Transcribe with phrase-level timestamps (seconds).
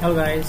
[0.00, 0.48] Halo guys.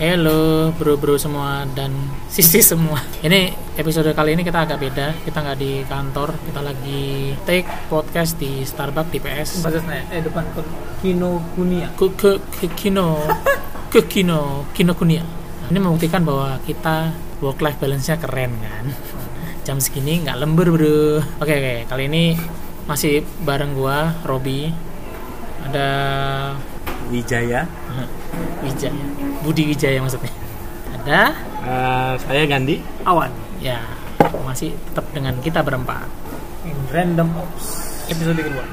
[0.00, 1.92] Hello bro-bro semua dan
[2.32, 3.04] sisi semua.
[3.20, 5.12] Ini episode kali ini kita agak beda.
[5.28, 10.48] Kita nggak di kantor Kita lagi take podcast di Starbucks di PS Batasnya eh depan
[10.56, 10.64] ke
[11.04, 11.92] Kino Kunia.
[12.00, 13.20] Ke, ke, ke Kino.
[13.92, 14.64] Ke Kino.
[14.72, 15.20] Kino Kunia.
[15.68, 17.12] Ini membuktikan bahwa kita
[17.44, 18.88] work life balance-nya keren kan?
[19.68, 21.20] Jam segini nggak lembur bro.
[21.44, 21.74] Oke oke.
[21.92, 22.40] Kali ini
[22.88, 24.72] masih bareng gua Robi.
[25.68, 25.88] Ada
[27.10, 27.66] Wijaya.
[28.64, 29.04] Wijaya
[29.42, 30.32] Budi Wijaya maksudnya
[31.02, 31.22] Ada
[31.62, 32.82] Eh, saya Gandhi.
[33.06, 33.30] Awan.
[33.62, 33.78] ya
[34.42, 36.10] masih tetap dengan kita berempat
[36.66, 38.02] In Random Ops.
[38.10, 38.66] Episode kedua.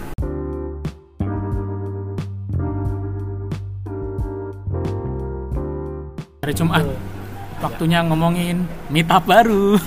[6.49, 6.81] hari Jumat
[7.61, 9.77] waktunya ngomongin meetup baru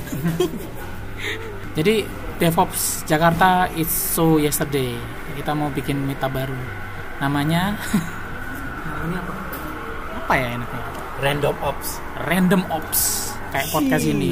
[1.77, 2.07] jadi
[2.39, 4.95] DevOps Jakarta it's so yesterday
[5.35, 6.55] kita mau bikin meetup baru
[7.19, 7.75] namanya
[9.03, 9.35] Namanya apa?
[10.15, 10.81] apa ya enaknya
[11.19, 11.89] Random Ops.
[12.23, 13.03] Random Ops
[13.53, 14.31] kayak podcast ini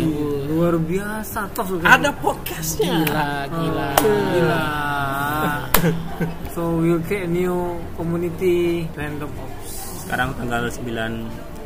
[0.49, 1.67] luar biasa toh.
[1.77, 3.05] Ada podcastnya.
[3.05, 3.89] gila gila
[4.31, 4.63] Gila.
[6.51, 10.07] so we'll create a new community Random Ops.
[10.07, 10.87] Sekarang tanggal 9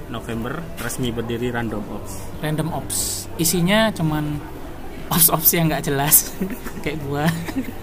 [0.07, 2.13] November resmi berdiri Random Ops.
[2.41, 4.41] Random Ops isinya cuman
[5.07, 6.33] ops-ops yang nggak jelas
[6.83, 7.29] kayak gua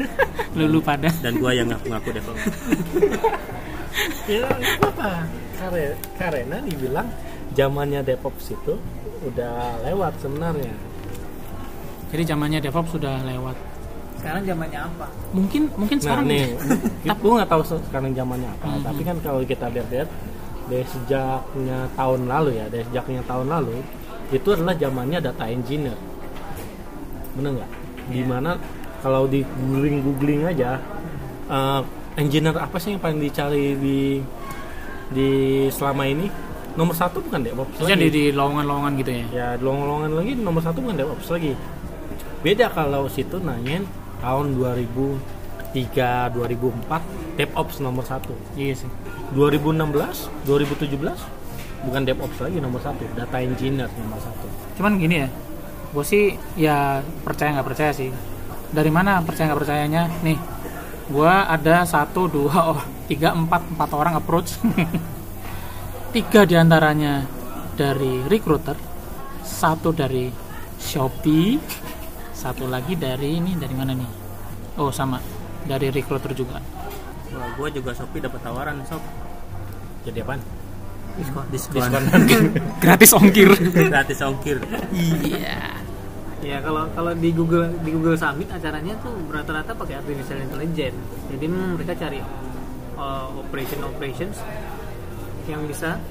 [0.57, 2.49] lulu pada Dan gua yang ngaku-ngaku developer.
[4.25, 5.11] ya nggak apa
[5.57, 5.83] karena
[6.15, 7.07] karena dibilang
[7.51, 8.73] zamannya DevOps itu
[9.23, 10.73] udah lewat sebenarnya.
[12.09, 13.57] Jadi zamannya DevOps sudah lewat.
[14.17, 15.07] Sekarang zamannya apa?
[15.31, 16.45] mungkin mungkin nah sekarang nih.
[17.21, 18.83] gue nggak tahu se- sekarang zamannya apa Mhm.
[18.83, 20.09] tapi kan kalau kita lihat-lihat
[20.69, 23.75] dari sejaknya tahun lalu ya dari sejaknya tahun lalu
[24.29, 25.97] itu adalah zamannya data engineer.
[27.33, 27.71] Bener nggak?
[28.07, 28.51] Di mana
[28.99, 30.77] kalau di googling googling aja
[31.47, 31.81] eh,
[32.19, 34.19] engineer apa sih yang paling dicari di
[35.11, 35.29] di
[35.71, 36.27] selama ini?
[36.71, 38.07] Nomor satu bukan DevOps Maksudnya lagi.
[38.07, 39.25] di, di lowongan-lowongan gitu ya?
[39.31, 41.51] Ya lowongan lagi nomor satu bukan DevOps lagi.
[42.41, 43.83] Beda kalau situ nanyain
[44.23, 48.31] tahun 2003 2004 DevOps nomor satu.
[48.55, 48.89] Iya sih.
[49.35, 50.95] 2016 2017
[51.87, 53.03] bukan DevOps lagi nomor satu.
[53.19, 54.47] Data engineer nomor satu.
[54.79, 55.29] Cuman gini ya
[55.91, 58.15] gue sih ya percaya nggak percaya sih.
[58.71, 60.07] Dari mana percaya nggak percayanya?
[60.23, 60.39] Nih
[61.11, 64.55] gue ada satu dua oh tiga empat empat orang approach
[66.15, 67.27] tiga di antaranya
[67.75, 68.75] dari recruiter
[69.43, 70.31] satu dari
[70.79, 71.59] shopee
[72.31, 74.11] satu lagi dari ini dari mana nih
[74.79, 75.19] oh sama
[75.67, 76.57] dari recruiter juga
[77.31, 78.99] Wah, gua juga Shopee dapat tawaran, Sob.
[80.03, 80.35] jadi apa
[81.15, 81.45] Diskon.
[81.53, 82.03] Diskon.
[82.83, 84.59] gratis ongkir Gratis ongkir.
[84.91, 85.80] iya
[86.41, 90.97] Ya kalau kalau di Google di Google Summit acaranya tuh rata-rata pakai artificial intelligence.
[91.29, 92.17] Jadi mereka cari
[92.97, 94.41] uh, operation operations
[95.45, 96.01] yang bisa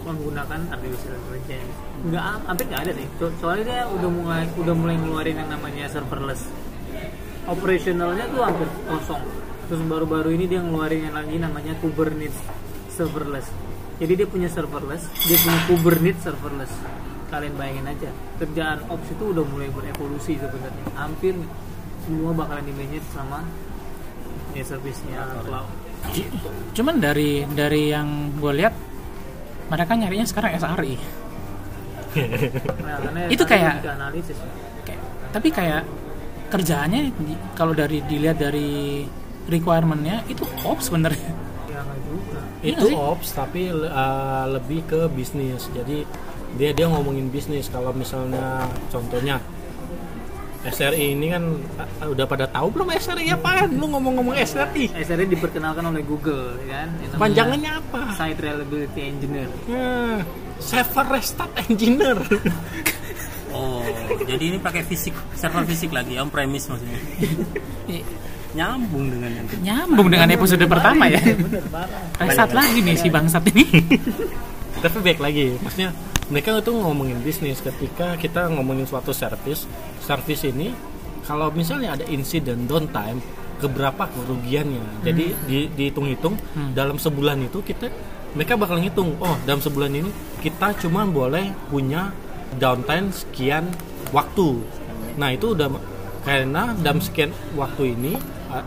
[0.00, 1.72] menggunakan artificial intelligence.
[2.08, 2.92] Enggak hampir nggak ada.
[3.20, 6.48] So- Soalnya dia udah mulai udah mulai ngeluarin yang namanya serverless.
[7.44, 9.22] Operationalnya tuh hampir kosong.
[9.68, 12.36] Terus baru-baru ini dia ngeluarin yang lagi namanya Kubernetes
[12.90, 13.46] serverless.
[14.00, 16.72] Jadi dia punya serverless, dia punya Kubernetes serverless.
[17.30, 20.84] Kalian bayangin aja, kerjaan ops itu udah mulai berevolusi sebenarnya.
[20.92, 21.34] Hampir
[22.02, 23.46] semua bakalan di manage sama
[24.50, 25.68] ya service-nya cloud.
[26.72, 28.72] cuman dari dari yang gue lihat
[29.68, 30.96] mereka nyarinya sekarang SRI
[32.80, 34.34] Nah, Itu kayak- analisis.
[34.82, 35.86] Kayak- tapi kayak
[36.50, 37.14] kerjaannya
[37.54, 39.06] kalau dari dilihat dari
[39.46, 41.30] requirementnya itu ops sebenarnya
[41.70, 41.86] Ya.
[42.60, 43.86] Iya itu ops tapi uh,
[44.50, 46.02] lebih ke bisnis jadi
[46.58, 47.68] dia dia ngomongin bisnis.
[47.68, 49.38] Kalau misalnya contohnya
[50.60, 51.44] SRI ini kan
[51.80, 53.80] uh, udah pada tahu belum SRI apaan?
[53.80, 56.88] Lu ngomong-ngomong SRI SRE diperkenalkan oleh Google, ya kan?
[57.16, 58.12] Panjangannya apa?
[58.12, 59.48] Site Reliability Engineer.
[59.64, 60.20] Hmm,
[60.60, 62.18] server restart engineer.
[63.50, 63.82] Oh,
[64.30, 66.94] jadi ini pakai fisik, server fisik lagi, on premise maksudnya.
[67.98, 68.06] I-
[68.50, 71.18] Nyambung dengan yang nyambung dengan episode pertama ya?
[71.18, 71.62] Bener
[72.18, 72.78] resat lagi.
[72.82, 73.62] nih si bangsat ini.
[74.78, 75.90] Tapi baik lagi maksudnya
[76.30, 79.66] mereka itu ngomongin bisnis ketika kita ngomongin suatu service.
[80.00, 80.70] Service ini
[81.22, 83.18] kalau misalnya ada insiden downtime
[83.58, 85.02] keberapa kerugiannya?
[85.02, 86.70] Jadi di- dihitung-hitung Hmm.
[86.72, 87.90] dalam sebulan itu kita
[88.30, 92.14] mereka bakal ngitung oh dalam sebulan ini kita cuma boleh punya
[92.56, 93.66] downtime sekian
[94.10, 94.62] waktu.
[95.18, 95.66] Nah itu udah
[96.22, 98.14] karena dalam sekian waktu ini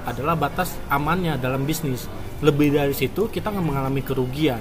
[0.03, 2.07] adalah batas amannya dalam bisnis.
[2.43, 4.59] Lebih dari situ kita mengalami kerugian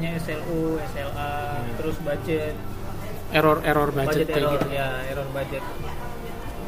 [0.00, 1.32] Namanya SLU, SLA,
[1.76, 2.56] terus budget,
[3.30, 5.64] error error budget, budget, kayak error, gitu ya error budget.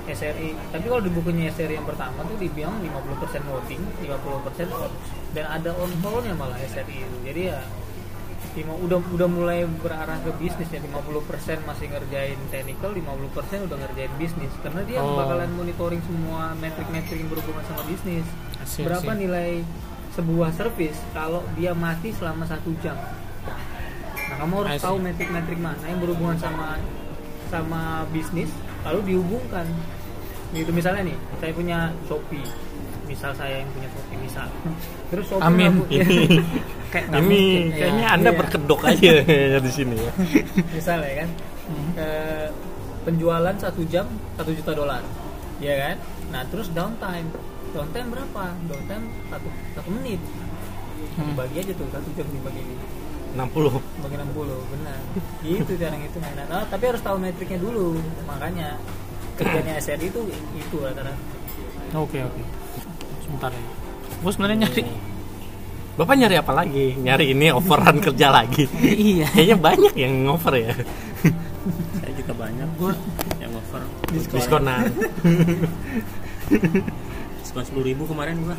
[0.05, 0.49] SRI.
[0.69, 2.93] Tapi kalau di bukunya SRI yang pertama tuh dibilang 50%
[3.49, 4.93] voting, 50% on
[5.33, 7.17] dan ada on call-nya malah SRI itu.
[7.25, 7.65] Jadi ya
[8.53, 11.25] lima- udah udah mulai berarah ke bisnis ya 50%
[11.65, 15.17] masih ngerjain technical 50% udah ngerjain bisnis karena dia Oh.
[15.17, 18.29] bakalan monitoring semua metrik-metrik yang berhubungan sama bisnis
[18.61, 19.21] I berapa see.
[19.25, 19.51] nilai
[20.13, 22.97] sebuah service kalau dia mati selama satu jam.
[24.23, 26.77] Nah kamu harus tahu metrik-metrik mana yang berhubungan sama
[27.49, 28.49] sama bisnis
[28.83, 29.65] lalu dihubungkan.
[30.53, 32.45] Gitu misalnya nih saya punya Shopee.
[33.03, 34.49] Misal saya yang punya Shopee misal.
[35.09, 35.73] Terus Shopee Amin.
[35.75, 35.89] ngaku-
[36.93, 37.63] kayak ini mungkin.
[37.73, 38.15] kayaknya Iya.
[38.15, 38.39] anda Iya.
[38.39, 39.13] berkedok aja
[39.65, 40.13] di sini ya.
[40.77, 41.29] Misalnya kan?
[41.63, 41.91] Hmm.
[41.95, 42.47] eh,
[43.03, 44.05] penjualan satu jam
[44.35, 45.01] satu juta dolar.
[45.59, 45.97] Ya kan?
[46.29, 47.29] Nah terus downtime
[47.73, 48.45] downtime berapa?
[48.69, 50.21] Downtime satu satu menit.
[51.13, 51.35] Hmm.
[51.35, 52.63] bagi aja tuh satu jam dibagi
[53.35, 55.01] 60 bagi 60 benar.
[55.43, 57.97] Gitu cara ngitungnya nah, nah, tapi harus tahu metriknya dulu.
[58.29, 58.77] Makanya
[59.41, 60.21] kerjanya SRI itu
[60.57, 61.17] itu rata-rata.
[61.97, 62.43] Oke oke.
[63.25, 63.65] Sebentar ya.
[64.23, 64.83] Gue sebenarnya nyari
[65.93, 66.97] Bapak nyari apa lagi?
[66.97, 68.65] Nyari ini overan kerja lagi.
[68.81, 69.29] iya.
[69.29, 70.73] Kayaknya banyak yang over ya.
[72.01, 72.69] saya juga banyak
[73.41, 73.83] yang offer
[74.33, 74.89] Diskonan.
[77.53, 78.57] diskon sepuluh ribu kemarin gua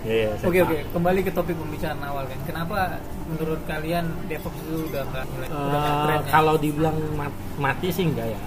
[0.00, 0.66] Iya, iya, saya Oke paham.
[0.68, 2.76] oke kembali ke topik pembicaraan awal kan kenapa
[3.24, 6.30] menurut kalian DevOps itu udah nggak mulai udah nggak Eh, tren ya?
[6.32, 8.40] kalau dibilang mat- mati sih enggak ya.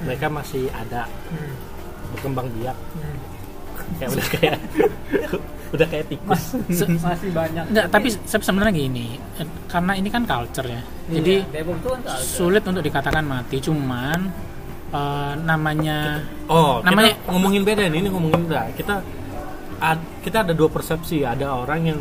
[0.00, 1.54] Mereka masih ada Hmm,
[2.10, 2.74] berkembang biak.
[2.74, 3.18] hmm.
[3.96, 4.58] Kayak udah kayak
[5.74, 6.42] udah kayak tikus.
[6.68, 9.06] Se- masih banyak Enggak, tapi se- sebenarnya gini,
[9.36, 10.82] eh, karena ini kan culture ya.
[11.08, 12.26] Jadi Iya, DevOps itu kan culture.
[12.36, 14.20] sulit untuk dikatakan mati, cuman
[14.90, 18.62] eh, namanya Oh, Namanya- kita ngomongin beda nih, ini ngomongin beda.
[18.74, 18.94] Kita
[19.78, 21.22] ad- kita ada dua persepsi.
[21.22, 22.00] Ada orang yang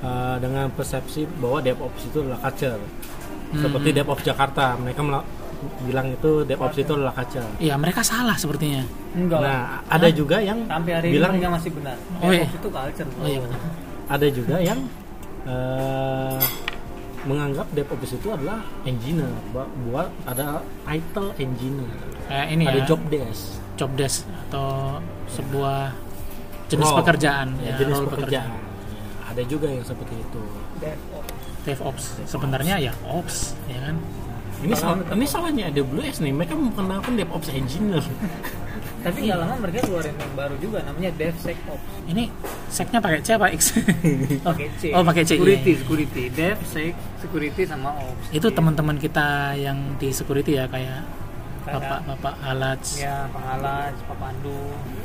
[0.00, 2.80] uh, dengan persepsi bahwa DevOps itu adalah culture.
[2.80, 3.60] Hmm.
[3.60, 5.04] Seperti DevOps Jakarta, mereka
[5.84, 7.44] bilang itu DevOps itu adalah culture.
[7.60, 8.80] ya mereka salah sepertinya.
[9.12, 9.52] enggak lah.
[9.52, 12.46] Nah, ada juga yang sampai hari bilang ini mereka masih benar Oh, iya.
[12.48, 13.20] Itu culture bro.
[13.20, 13.60] Oh iya benar.
[14.08, 14.80] ada juga yang
[15.44, 16.40] uh,
[17.28, 19.28] menganggap DevOps itu adalah engineer,
[19.88, 21.92] buat ada title engineer,
[22.30, 23.42] Kayak ini ada ya, job desk,
[23.76, 25.92] job desk atau sebuah
[26.70, 26.98] jenis Role.
[27.02, 28.50] pekerjaan, ya, ya, jenis role pekerjaan.
[28.50, 28.60] Ya,
[29.30, 30.42] ada juga yang seperti itu.
[30.78, 32.04] DevOps DevOps.
[32.24, 33.96] Sebenarnya ya ops, ya kan?
[34.60, 36.32] Ini salah, ini salahnya AWS nih.
[36.36, 38.04] Mereka memperkenalkan DevOps engineer.
[39.00, 42.24] tapi nggak lama mereka keluarin yang baru juga namanya DevSecOps Ini
[42.68, 43.60] seknya pakai C apa X?
[44.48, 45.78] pakai C Oh, pakai C, security iya.
[45.78, 51.00] security DevSec security sama Ops Itu teman-teman kita yang di security ya kayak
[51.60, 52.88] Kayak- Bapak-bapak Alats.
[52.96, 54.60] ya Pak Alas Pak Pandu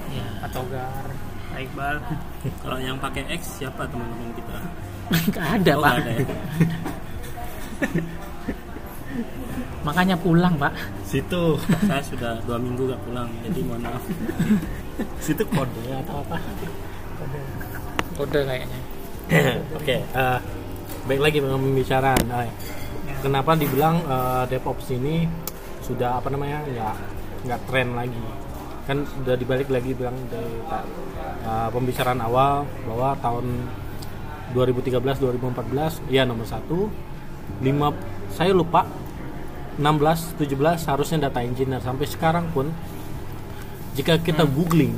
[0.10, 0.28] Ya.
[0.40, 1.04] Pak Togar
[1.46, 1.96] Pak Iqbal
[2.62, 4.58] kalau yang pakai X siapa teman-teman kita
[5.30, 5.94] Nggak ada, Oh, Pak.
[5.96, 6.26] ada ya?
[9.86, 10.74] Makanya pulang, Pak.
[11.06, 14.04] Situ, saya sudah dua minggu gak pulang jadi mohon maaf
[15.20, 16.38] situ kode atau apa?
[18.16, 18.80] Kode kayaknya.
[19.80, 20.40] Oke, eh,
[21.10, 22.26] baik lagi dengan pembicaraan.
[22.46, 22.50] Eh,
[23.20, 25.28] kenapa dibilang eh, DevOps ini
[25.84, 26.96] sudah apa namanya nggak
[27.50, 28.24] nggak tren lagi?
[28.86, 30.56] Kan udah dibalik lagi bilang dari
[31.44, 33.46] eh, pembicaraan awal bahwa tahun
[34.54, 36.88] 2013-2014 ya nomor satu
[37.60, 37.92] lima
[38.30, 38.86] saya lupa
[39.76, 40.56] 16 17
[40.86, 41.80] harusnya data engineer.
[41.80, 42.72] Sampai sekarang pun
[43.94, 44.96] jika kita googling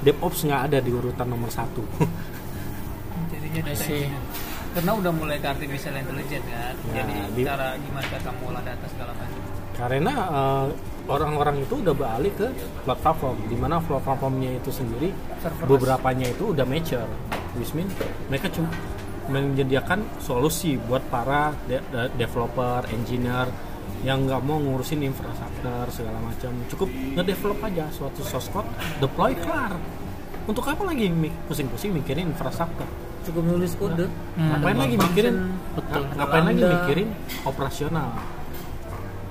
[0.00, 1.82] DevOps nggak ada di urutan nomor satu.
[3.30, 4.32] Jadinya data
[4.74, 8.62] karena udah mulai ke artificial intelligence kan Ya, jadi di- cara gimana cara kamu olah
[8.64, 9.40] data segala macam.
[9.74, 10.66] Karena eh,
[11.06, 12.46] orang-orang itu udah beralih ke
[12.82, 15.68] platform di mana platformnya itu sendiri Serverless.
[15.68, 17.06] beberapanya itu udah mature.
[17.54, 17.86] Which mean
[18.26, 18.66] mereka cuma
[19.24, 23.46] menyediakan solusi buat para de- de- developer, engineer
[24.04, 28.68] yang nggak mau ngurusin infrastruktur segala macam cukup ngedevelop aja suatu source code
[28.98, 29.72] deploy kelar
[30.44, 31.08] untuk apa lagi
[31.42, 32.84] pusing-pusing mikirin infrastruktur
[33.24, 34.04] cukup nulis kode
[34.36, 34.50] Hmm.
[34.52, 35.36] ngapain lagi mikirin
[35.72, 36.04] Betul.
[36.04, 37.08] nga- ngapain lagi mikirin
[37.42, 38.10] operasional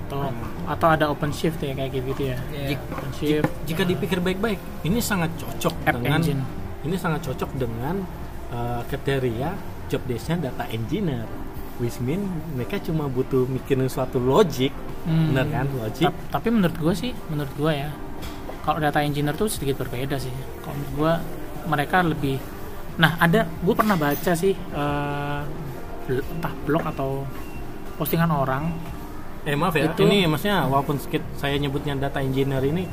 [0.04, 0.30] Atau
[0.66, 2.38] atau ada OpenShift ya kayak gitu ya.
[2.52, 2.78] Iya.
[2.92, 3.50] OpenShift.
[3.66, 6.42] jika dipikir baik-baik ini sangat cocok App dengan engine.
[6.84, 8.04] ini sangat cocok dengan
[8.50, 9.50] uh, kriteria
[9.88, 11.26] job desk-nya data engineer
[11.84, 14.72] which mean mereka cuma butuh mikirin suatu logic
[15.04, 15.30] Hmm.
[15.30, 17.92] benar kan logic Ta- tapi menurut gue sih, menurut gue ya,
[18.64, 20.32] kalau data engineer tuh sedikit berbeda sih.
[20.58, 21.14] Kalau menurut gue
[21.66, 22.40] mereka lebih,
[22.96, 24.56] nah ada, gue pernah baca sih,
[26.04, 27.28] bl- entah blog atau
[27.94, 28.72] postingan orang,
[29.44, 32.88] eh maaf ya itu- ini maksudnya walaupun sedikit saya nyebutnya data engineer ini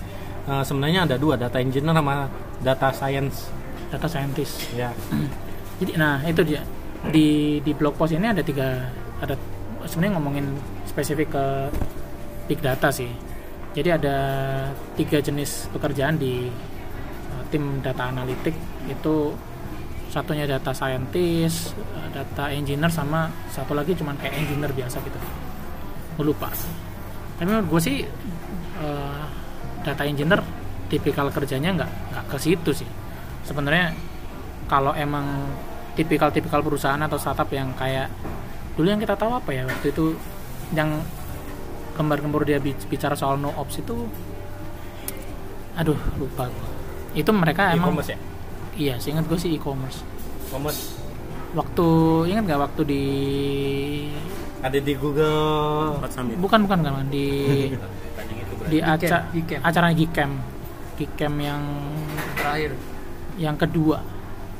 [0.44, 2.26] uh, sebenarnya ada dua data engineer sama
[2.58, 3.54] data science
[3.86, 4.66] data scientist.
[4.72, 4.90] ya
[5.78, 6.60] Jadi, nah itu dia
[7.08, 8.92] di di blog post ini ada tiga,
[9.24, 9.32] ada
[9.88, 10.46] sebenarnya ngomongin
[10.84, 11.44] spesifik ke
[12.44, 13.08] big data sih.
[13.72, 14.16] Jadi ada
[14.98, 16.50] tiga jenis pekerjaan di
[17.32, 18.52] uh, tim data analitik.
[18.90, 19.32] Itu
[20.10, 25.18] satunya data scientist eh, data engineer sama satu lagi cuman kayak engineer biasa gitu.
[26.20, 26.50] Lupa.
[27.38, 27.96] Tapi menurut gue sih
[28.82, 29.24] eh,
[29.86, 30.42] data engineer
[30.90, 32.90] tipikal kerjanya nggak nggak ke situ sih.
[33.46, 33.94] Sebenarnya
[34.66, 35.46] kalau emang
[35.92, 38.08] tipikal-tipikal perusahaan atau startup yang kayak
[38.74, 40.14] dulu yang kita tahu apa ya waktu itu
[40.72, 41.02] yang
[41.94, 44.06] kembar-kembur dia bic- bicara soal no ops itu
[45.76, 46.68] aduh lupa gua.
[47.12, 48.18] itu mereka emang e-commerce ya?
[48.70, 50.00] Iya seingat gue sih e-commerce.
[50.48, 50.94] E-commerce?
[51.52, 51.86] Waktu
[52.30, 53.04] ingat nggak waktu di
[54.60, 55.98] ada di Google
[56.38, 57.26] bukan bukan bukan di
[58.70, 59.60] di Geekem, aca Geekem.
[59.64, 60.30] acara Geekem
[60.94, 61.62] Geekem yang
[62.36, 62.72] terakhir.
[63.36, 63.98] yang kedua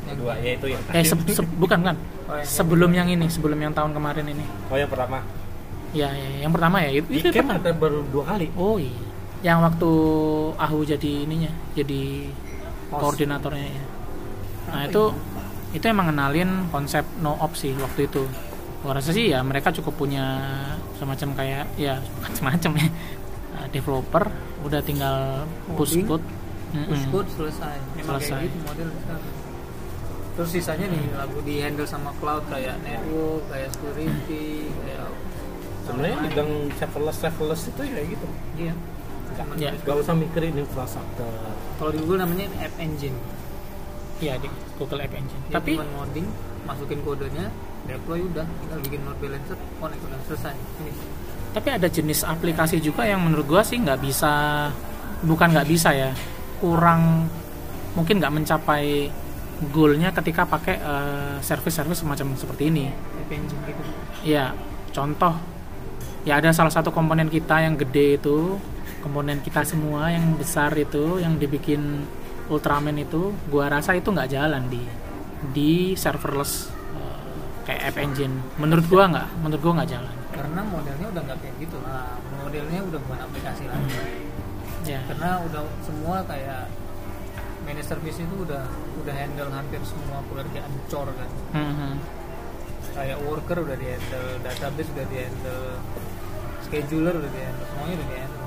[0.02, 1.96] kedua ya itu yang eh se- se- bukan bukan.
[2.26, 4.44] Oh, yang- sebelum yang ini sebelum yang tahun kemarin ini.
[4.66, 5.20] Oh yang pertama.
[5.90, 7.58] Ya, ya yang pertama ya itu, itu Geekem pertama.
[7.58, 8.46] ada baru dua kali.
[8.54, 8.94] Oh iya.
[9.42, 9.90] Yang waktu
[10.54, 12.02] Ahu jadi ininya jadi
[12.88, 13.00] Host.
[13.00, 13.84] koordinatornya ya.
[14.68, 15.02] Nah Apa itu
[15.70, 18.22] itu emang ngenalin konsep no ops sih waktu itu.
[18.80, 20.40] Gua rasa sih ya mereka cukup punya
[20.96, 21.98] semacam kayak ya
[22.32, 22.88] semacam ya.
[23.50, 24.24] Uh, developer
[24.62, 25.42] udah tinggal
[25.74, 26.22] push code.
[26.70, 27.76] Push code selesai.
[27.98, 28.40] Selesai.
[28.40, 28.88] kayak gitu model.
[30.38, 35.08] Terus sisanya nih lagu di handle sama cloud kayak network kayak security kayak
[35.84, 38.28] sebenarnya bidang serverless serverless itu ya gitu.
[38.56, 38.74] Iya.
[39.56, 39.72] Ya.
[39.86, 41.30] gak usah mikirin infrastruktur.
[41.78, 43.14] Kalau di Google namanya app engine.
[44.20, 45.42] Iya di Google App Engine.
[45.48, 46.28] Dia tapi modding
[46.68, 47.48] masukin kodenya
[47.88, 50.54] deploy udah tinggal bikin load balancer connect udah selesai.
[51.56, 54.32] Tapi ada jenis aplikasi juga yang menurut gua sih nggak bisa
[55.24, 56.10] bukan nggak bisa ya
[56.60, 57.32] kurang
[57.96, 59.08] mungkin nggak mencapai
[59.68, 62.88] goalnya ketika pakai eh, service-service semacam seperti ini.
[63.28, 63.82] Engine gitu.
[64.24, 64.56] Ya
[64.90, 65.36] contoh
[66.24, 68.58] ya ada salah satu komponen kita yang gede itu
[69.00, 72.04] komponen kita semua yang besar itu yang dibikin
[72.50, 74.82] Ultraman itu gua rasa itu nggak jalan di
[75.54, 76.66] di serverless
[76.98, 77.20] eh,
[77.68, 78.34] kayak App Engine.
[78.58, 80.14] Menurut gua nggak menurut gua nggak jalan.
[80.34, 81.76] Karena modelnya udah nggak kayak gitu.
[81.86, 83.94] Lah modelnya udah bukan aplikasi lagi.
[84.82, 84.98] Ya.
[85.06, 86.66] Karena udah semua kayak
[87.70, 88.66] managed service itu udah
[89.06, 91.30] udah handle hampir semua pekerjaan cor kan.
[91.54, 91.94] Mhm.
[92.90, 95.78] kayak worker udah di handle database udah di handle
[96.66, 98.46] scheduler udah di handle semuanya udah di handle.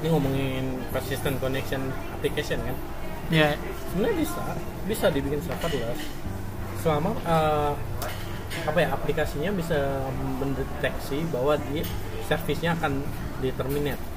[0.00, 2.76] Ini ngomongin persistent connection application kan?
[3.28, 3.52] Ya.
[3.92, 4.42] Sebenarnya bisa
[4.88, 6.00] bisa dibikin serverless.
[6.80, 7.72] Selama eh,
[8.64, 10.08] apa ya aplikasinya bisa
[10.40, 11.84] mendeteksi bahwa dia
[12.24, 13.04] servisnya akan
[13.44, 14.00] di terminate.
[14.00, 14.13] Nah,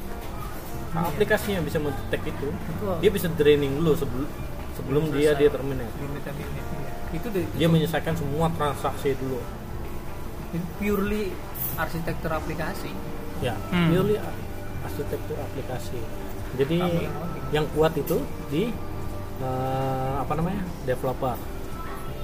[0.94, 2.48] aplikasinya bisa mendetek itu.
[2.48, 4.29] Itu- dia bisa draining dulu sebelum
[4.74, 5.39] sebelum dia Selesai.
[5.39, 6.24] dia terminate limit
[7.10, 9.39] itu dari dia menyelesaikan semua transaksi dulu.
[10.50, 11.32] Itu purely
[11.75, 12.91] arsitektur aplikasi.
[13.39, 13.89] Ya Hmm.
[13.89, 14.38] purely ar-
[14.84, 16.00] arsitektur aplikasi.
[16.56, 16.77] Jadi
[17.50, 18.72] yang kuat itu di
[19.38, 21.38] eh, apa namanya developer.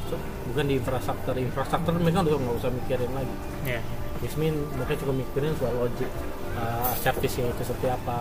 [0.09, 0.17] So,
[0.49, 1.37] bukan di infrastruktur.
[1.37, 3.35] Infrastruktur mereka udah nggak usah mikirin lagi.
[3.63, 3.79] Ya.
[4.17, 6.09] Which mean mereka juga mikirin soal logic
[6.57, 8.17] uh, service-nya itu seperti apa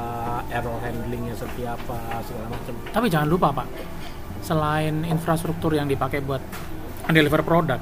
[0.49, 2.75] error handlingnya seperti apa segala macam.
[2.93, 3.69] Tapi jangan lupa pak
[4.43, 6.43] selain infrastruktur yang dipakai buat
[7.15, 7.79] deliver produk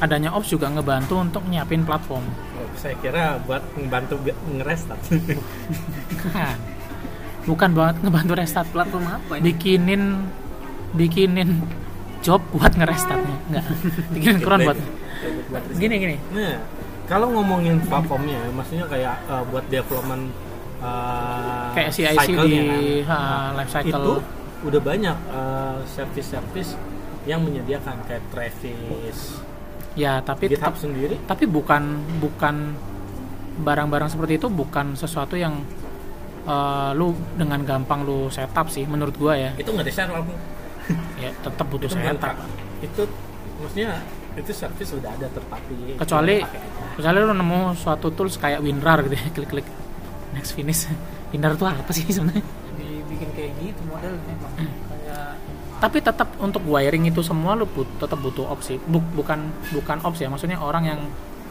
[0.00, 2.24] adanya ops juga ngebantu untuk nyiapin platform.
[2.56, 5.00] Oh, saya kira buat membantu bi- ngerestart.
[6.32, 6.56] Kan.
[7.44, 9.44] bukan banget ngebantu restart platform apa ini?
[9.52, 10.02] Bikinin
[10.96, 11.50] bikinin
[12.24, 13.36] job buat ngerestartnya.
[13.52, 13.64] Enggak
[14.12, 14.78] bikinin cron buat
[15.76, 16.16] gini gini.
[16.32, 16.79] Nah
[17.10, 20.30] kalau ngomongin platformnya maksudnya kayak uh, buat development
[20.78, 23.10] uh, kayak CICD cycle-nya kan.
[23.10, 23.18] ha,
[23.58, 23.90] life cycle.
[23.90, 24.14] itu
[24.70, 26.78] udah banyak uh, service-service
[27.28, 29.36] yang menyediakan kayak Travis,
[29.92, 31.20] ya tapi GitHub tetap sendiri.
[31.28, 32.72] tapi bukan bukan
[33.60, 35.60] barang-barang seperti itu bukan sesuatu yang
[36.48, 39.52] eh, lu dengan gampang lu setup sih menurut gua ya.
[39.60, 40.38] Itu nggak di-share langsung
[41.20, 42.34] ya tetap butuh itu setup.
[42.80, 43.02] itu
[43.60, 44.00] maksudnya
[44.36, 45.98] itu service udah ada terpati.
[45.98, 46.38] Kecuali
[46.94, 49.66] kecuali lu nemu suatu tools kayak WinRAR gitu ya klik-klik.
[50.32, 50.86] Next finish.
[51.30, 52.44] WinRAR itu apa sih sebenarnya?
[52.78, 54.52] Dibikin kayak gitu model memang.
[54.58, 54.72] Hmm.
[54.90, 55.34] kayak
[55.80, 60.20] tapi tetap untuk wiring itu semua lu but, tetap butuh opsi Buk- bukan bukan ops
[60.20, 61.00] ya maksudnya orang yang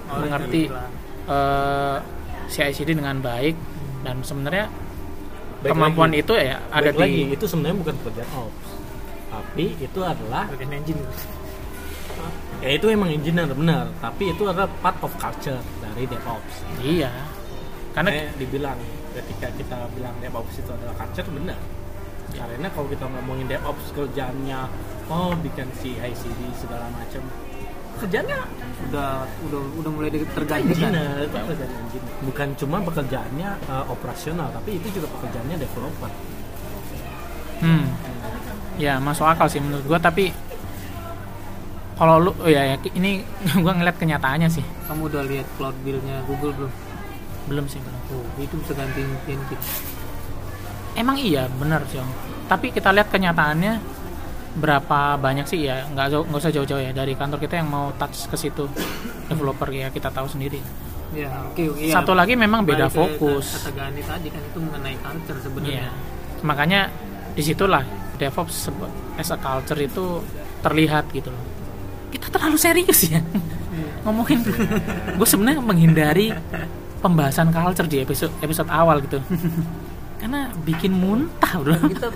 [0.05, 0.85] orang mengerti bilang,
[1.25, 1.97] eh
[2.45, 3.57] CI/CD dengan baik
[4.05, 4.69] dan sebenarnya
[5.65, 6.21] Baik kemampuan lagi.
[6.21, 7.21] itu ya ada di lagi.
[7.33, 8.69] Itu sebenarnya bukan pekerjaan ops.
[9.29, 11.01] Tapi itu adalah bagian engine
[12.59, 16.55] ya itu emang engineer benar tapi itu adalah part of culture dari DevOps.
[16.83, 17.11] Iya.
[17.95, 18.79] Karena Karena dibilang
[19.15, 21.59] ketika kita bilang DevOps itu adalah culture benar
[22.29, 24.59] karena kalau kita ngomongin DevOps kerjaannya
[25.09, 27.23] oh bikin CI/CD segala macam
[27.99, 28.45] kerjanya
[28.89, 32.13] udah udah udah mulai tergantikan engineer itu pekerjaan engineer.
[32.23, 36.11] Bukan cuma pekerjaannya uh, operasional tapi itu juga pekerjaannya developer.
[37.59, 37.91] Hmm,
[38.79, 39.99] ya masuk akal sih menurut gua.
[39.99, 40.31] Tapi
[41.99, 43.27] kalau lu oh ya, ya ini
[43.63, 44.63] gua ngeliat kenyataannya sih.
[44.87, 46.71] Kamu udah lihat cloud bill-nya Google belum?
[47.51, 47.99] Belum sih belum.
[48.15, 49.99] Oh itu bisa gantiin Jenkins
[50.99, 52.09] emang iya benar sih Om.
[52.51, 53.79] tapi kita lihat kenyataannya
[54.59, 57.93] berapa banyak sih ya nggak jauh nggak usah jauh-jauh ya dari kantor kita yang mau
[57.95, 58.65] touch ke situ.
[59.29, 60.57] Developer ya kita tahu sendiri.
[61.13, 61.93] Ya oke oke iya.
[61.93, 63.45] satu lagi memang beda Balik ke fokus.
[63.61, 65.85] kata Gani tadi kan itu mengenai culture sebenarnya.
[65.85, 65.89] Iya.
[66.39, 66.81] makanya
[67.35, 67.83] di situlah
[68.15, 68.71] DevOps
[69.19, 70.23] as a culture itu
[70.63, 71.43] terlihat gitu loh
[72.09, 73.21] kita terlalu serius ya.
[74.03, 74.41] Ngomongin.
[75.15, 76.33] Gue sebenarnya menghindari
[76.99, 79.19] pembahasan culture di episode episode awal gitu.
[80.19, 81.75] Karena bikin muntah bro.
[81.77, 82.09] Kita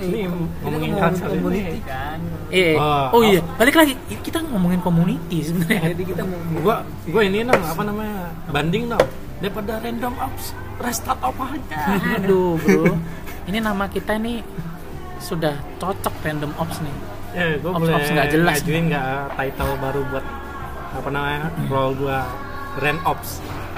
[0.00, 0.32] Ini
[0.64, 1.36] ngomongin culture ini.
[1.44, 2.16] community kan
[2.48, 3.92] eh Oh, oh, iya balik lagi.
[4.24, 5.92] Kita ngomongin community sebenarnya.
[5.92, 9.04] Jadi kita mau gua gua ini dong apa namanya banding dong
[9.44, 12.00] daripada random ops restart apa aja.
[12.16, 12.96] Aduh bro.
[13.44, 14.40] Ini nama kita ini
[15.20, 16.96] sudah cocok random ops nih
[17.32, 18.54] eh gua Ops- boleh ops nggak jelas.
[18.56, 20.26] ngajuin nggak title baru buat
[20.90, 22.18] apa namanya role gua
[22.76, 23.30] rand ops.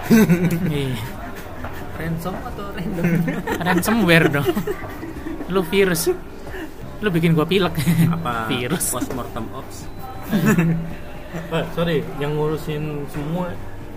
[0.68, 0.97] Iya.
[1.94, 3.04] ransom atau random?
[3.66, 4.49] Ransomware dong.
[5.49, 6.09] Lu virus.
[6.99, 7.76] Lu bikin gua pilek.
[8.09, 8.90] Apa virus.
[8.90, 9.87] postmortem ops?
[11.32, 13.52] Eh, sorry yang ngurusin semua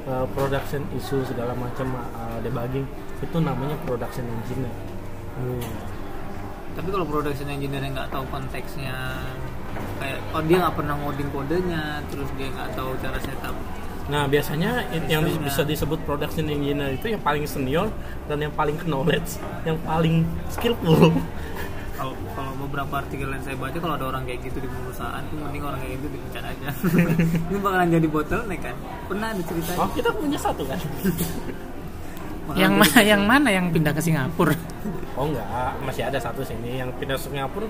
[0.05, 2.83] uh, production isu segala macam uh, debugging
[3.17, 4.71] itu namanya production engineer
[6.75, 8.95] tapi kalau production engineer yang nggak tahu konteksnya
[9.97, 13.55] kayak oh dia nggak pernah ngoding kodenya terus dia nggak tahu cara setup
[14.05, 15.49] Nah biasanya it- yang Sistemnya.
[15.49, 17.89] bisa disebut production engineer itu yang paling senior
[18.29, 21.09] dan yang paling knowledge, yang paling skillful.
[21.97, 25.41] kalau kalau beberapa artikel yang saya baca kalau ada orang kayak gitu di perusahaan tuh
[25.41, 26.67] mending orang kayak gitu dipecat aja
[27.49, 28.75] ini bakalan jadi bottleneck kan
[29.07, 30.79] pernah ada ceritanya Oh kita punya satu kan?
[32.53, 33.05] Yang bottleneck.
[33.05, 34.53] yang mana yang pindah ke Singapura
[35.15, 35.47] Oh enggak,
[35.81, 37.65] masih ada satu sini yang pindah ke Singapura.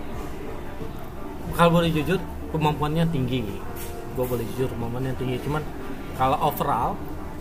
[1.53, 3.45] Kalau boleh jujur kemampuannya tinggi.
[4.11, 5.37] Gue boleh jujur kemampuannya tinggi.
[5.39, 5.61] Cuman
[6.13, 6.97] kalau overall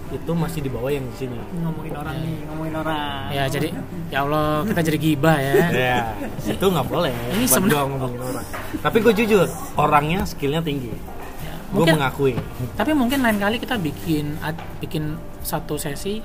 [0.07, 1.35] itu masih di bawah yang di sini.
[1.57, 3.73] ngomongin orang nih ngomongin orang ya jadi
[4.13, 5.55] ya Allah kita jadi gibah ya
[5.89, 5.99] Ya,
[6.45, 7.11] itu nggak boleh.
[7.33, 8.47] Ini sebenarnya- ngomongin orang.
[8.79, 10.93] Tapi gue jujur, orangnya skillnya tinggi.
[11.41, 12.37] Ya, Gue mengakui.
[12.77, 14.37] tapi mungkin lain kali kita bikin
[14.79, 16.21] bikin satu sesi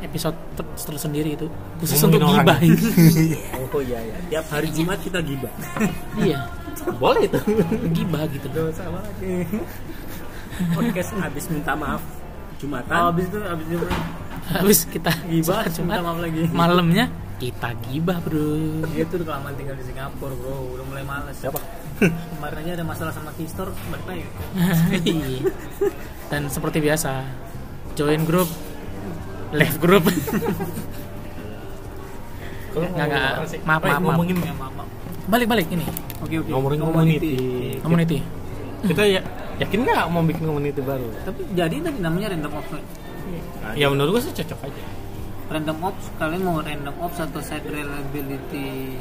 [0.00, 1.46] episode ter- tersendiri itu
[1.78, 2.58] khusus Ngomongin untuk gibah.
[3.76, 4.16] Oh iya ya.
[4.32, 5.52] tiap hari Jumat kita gibah.
[6.24, 6.38] Iya.
[6.96, 7.38] Boleh itu.
[7.92, 8.46] gibah gitu.
[8.48, 9.44] Dosa lagi
[10.72, 12.00] podcast habis minta maaf
[12.56, 12.96] Jumatan.
[12.96, 13.86] Oh, abis itu abis itu.
[14.46, 16.42] Habis kita gibah minta Jumat, maaf lagi.
[16.54, 17.04] malamnya
[17.36, 18.86] kita gibah bro.
[18.94, 20.72] Dia tuh udah kelamaan tinggal di Singapura bro.
[20.72, 21.36] Udah mulai males.
[21.36, 21.60] Siapa?
[21.96, 24.24] kemarin aja ada masalah sama Kistor balik lagi.
[25.00, 25.48] Iya.
[26.28, 27.24] dan seperti biasa
[27.96, 28.44] join grup
[29.52, 30.04] left grup
[32.72, 33.32] Kalau Nggak, nggak.
[33.32, 34.00] Maaf, maaf, maaf.
[34.02, 34.88] ngomongin ya maaf maaf
[35.26, 35.82] balik balik ini
[36.18, 37.32] oke oke Ngomongin community.
[37.80, 38.18] community
[38.84, 39.20] kita ya
[39.62, 41.08] yakin nggak mau bikin community baru?
[41.24, 42.70] tapi jadi tadi namanya random ops
[43.74, 44.82] Ya menurut gue sih cocok aja.
[45.48, 48.94] random ops kalian mau random ops atau site reliability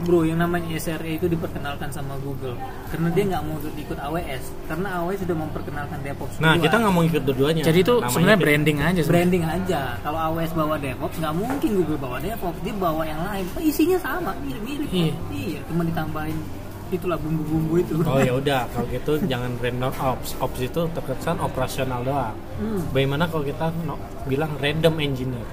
[0.00, 4.88] bro yang namanya SRE itu diperkenalkan sama Google karena dia nggak mau ikut AWS karena
[4.96, 7.62] AWS sudah memperkenalkan DevOps Nah kita nggak mau ikut dua-duanya.
[7.62, 9.08] jadi itu Namanya sebenarnya branding aja sebenarnya.
[9.08, 13.44] branding aja kalau AWS bawa DevOps nggak mungkin Google bawa DevOps dia bawa yang lain
[13.50, 15.14] Oh, isinya sama mirip-mirip Iya.
[15.30, 16.38] iya cuma ditambahin
[16.86, 20.34] itulah bumbu-bumbu itu Oh ya udah kalau gitu jangan random ops.
[20.38, 22.36] Ops itu terkesan operasional doang.
[22.56, 22.82] Hmm.
[22.90, 25.46] Bagaimana kalau kita no- bilang random engineer?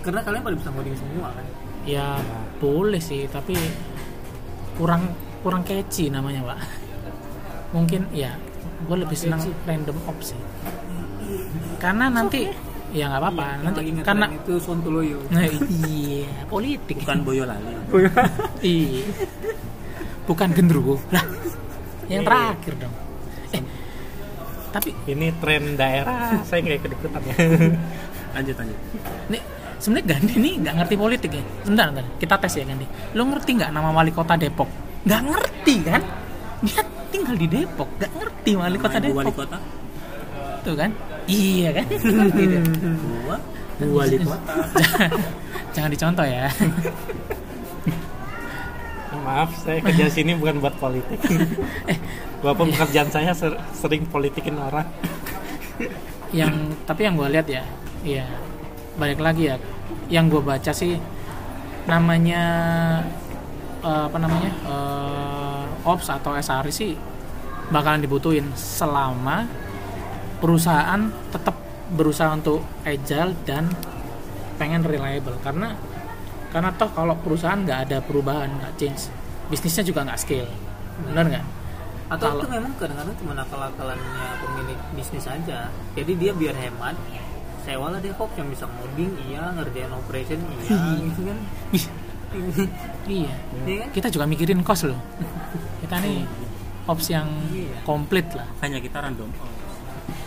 [0.00, 1.44] karena kalian pada bisa coding semua kan
[1.84, 2.20] ya
[2.60, 3.56] boleh sih tapi
[4.76, 6.60] kurang kurang catchy namanya pak.
[7.72, 8.36] Mungkin ya
[8.80, 10.40] gue lebih senang random ops sih.
[11.80, 12.48] Karena nanti
[12.92, 13.08] ya?
[13.08, 13.44] nggak apa-apa.
[13.46, 15.44] Yang nanti karena itu Sontoloyo nah,
[15.88, 17.00] iya politik.
[17.04, 17.72] Bukan Boyolali
[18.64, 19.04] iya.
[20.26, 21.00] Bukan gendruwo.
[21.10, 21.24] Lah
[22.10, 22.28] yang Iya.
[22.28, 22.94] terakhir dong.
[23.54, 23.62] Eh
[24.70, 26.42] tapi Ini tren daerah.
[26.46, 27.34] saya nggak ikut ikutan ya.
[28.34, 28.78] lanjut lanjut.
[29.30, 29.42] Nih
[29.80, 31.42] sebenarnya Gandhi nih nggak ngerti politik ya.
[31.64, 32.86] Sebentar, sebentar kita tes ya Gandhi.
[33.16, 34.68] Lo ngerti nggak nama wali kota Depok?
[35.08, 36.02] Nggak ngerti kan?
[36.60, 37.88] Dia tinggal di Depok.
[37.98, 39.56] Nggak ngerti wali kota Depok wali kota?
[40.60, 40.90] Tuh kan?
[41.24, 41.86] Iya kan?
[42.20, 42.42] Ngerti
[43.24, 43.36] gua
[44.04, 44.52] wali kota.
[45.74, 46.46] Jangan dicontoh ya.
[49.20, 51.20] Maaf, saya kerja sini bukan buat politik.
[52.40, 54.88] Bapak pekerjaan saya ser- sering politikin orang.
[56.30, 56.54] yang
[56.86, 57.62] tapi yang gue lihat ya
[58.06, 58.22] ya
[59.00, 59.56] balik lagi ya.
[60.12, 60.94] Yang gue baca sih
[61.88, 62.42] namanya
[63.80, 66.92] eh, apa namanya eh, ops atau SRE sih
[67.72, 69.48] bakalan dibutuhin selama
[70.38, 71.56] perusahaan tetap
[71.90, 73.72] berusaha untuk agile dan
[74.60, 75.40] pengen reliable.
[75.40, 75.72] Karena
[76.50, 79.08] karena toh kalau perusahaan nggak ada perubahan nggak change
[79.50, 80.50] bisnisnya juga nggak scale.
[81.10, 81.46] Benar nggak?
[82.10, 85.70] Atau Kalau- itu memang kadang-kadang cuma akal-akalannya pemilik bisnis aja.
[85.94, 86.98] Jadi dia biar hemat
[87.60, 91.38] sewa lah DevOps yang bisa ngoding iya ngerjain operation iya gitu kan.
[91.70, 91.84] Ih,
[93.06, 93.32] iya.
[93.60, 93.78] Iya.
[93.80, 93.88] Kan?
[93.92, 95.00] kita juga mikirin cost loh.
[95.80, 96.24] Kita nih
[96.86, 97.82] ops yang Iya.
[97.82, 98.48] komplit lah.
[98.60, 99.28] Hanya kita random.
[99.30, 99.48] Oh.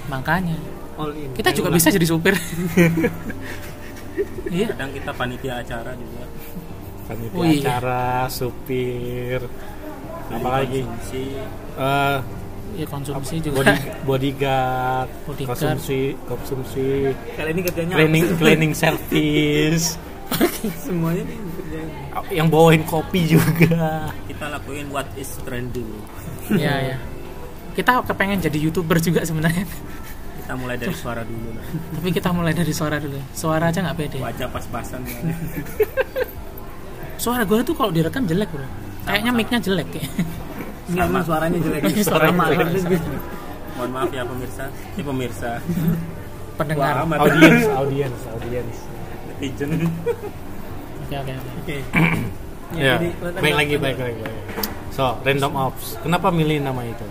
[0.06, 0.56] makanya.
[0.94, 1.32] All in.
[1.34, 2.36] Kita juga bisa jadi supir.
[4.46, 4.70] Iya.
[4.70, 6.24] Kadang kita panitia acara juga.
[7.04, 7.58] Panitia Oh, iya.
[7.60, 9.42] acara supir.
[10.30, 10.86] Apalagi?
[10.86, 11.34] konsumsi.
[11.34, 12.18] Iya, Eh,
[12.74, 13.62] ya konsumsi juga.
[13.62, 15.50] Body, bodyguard, Bodyguard.
[15.54, 17.14] konsumsi konsumsi.
[17.38, 19.98] Kali ini kerjanya cleaning cleaning service.
[20.86, 21.96] Semuanya nih kerjanya
[22.34, 24.10] yang bawain kopi juga.
[24.26, 25.90] Kita lakuin what is trending.
[26.50, 26.98] Iya ya
[27.74, 29.66] kita kepengen jadi youtuber juga sebenarnya.
[30.44, 31.66] Kita mulai dari suara dulu lah.
[31.98, 33.18] Tapi kita mulai dari suara dulu.
[33.34, 34.18] Suara aja nggak pede.
[34.22, 35.16] Wajah pas-pasan ya.
[37.24, 38.68] suara gue tuh kalau direkam jelek bro.
[39.08, 40.12] Kayaknya mic-nya jelek kayak
[40.84, 41.82] Enggak, emang suaranya jelek.
[42.08, 43.04] Suaranya Sama, jelek.
[43.74, 44.64] mohon maaf ya pemirsa.
[44.94, 45.52] Ini pemirsa.
[46.60, 46.94] Pendengar.
[47.04, 48.76] Wah, audiens audiens audiens.
[49.28, 49.70] Netizen.
[51.04, 51.52] Oke oke oke.
[51.60, 51.78] Oke.
[52.84, 54.62] ya jadi, baik lagi baik lagi baik lagi.
[54.94, 55.98] so random ops.
[56.02, 57.06] Kenapa milih nama itu?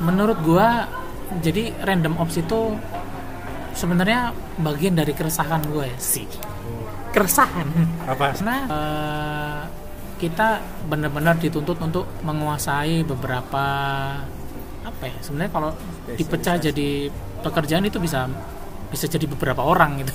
[0.00, 0.88] Menurut gua
[1.40, 2.76] jadi random ops itu
[3.74, 4.30] sebenarnya
[4.62, 6.30] bagian dari keresahan gue sih
[7.14, 7.68] keresahan.
[8.10, 8.34] Apa?
[8.34, 9.60] Karena eh,
[10.18, 13.64] kita benar-benar dituntut untuk menguasai beberapa
[14.84, 15.70] apa ya sebenarnya kalau
[16.14, 17.08] dipecah jadi
[17.42, 18.28] pekerjaan itu bisa
[18.92, 20.14] bisa jadi beberapa orang gitu.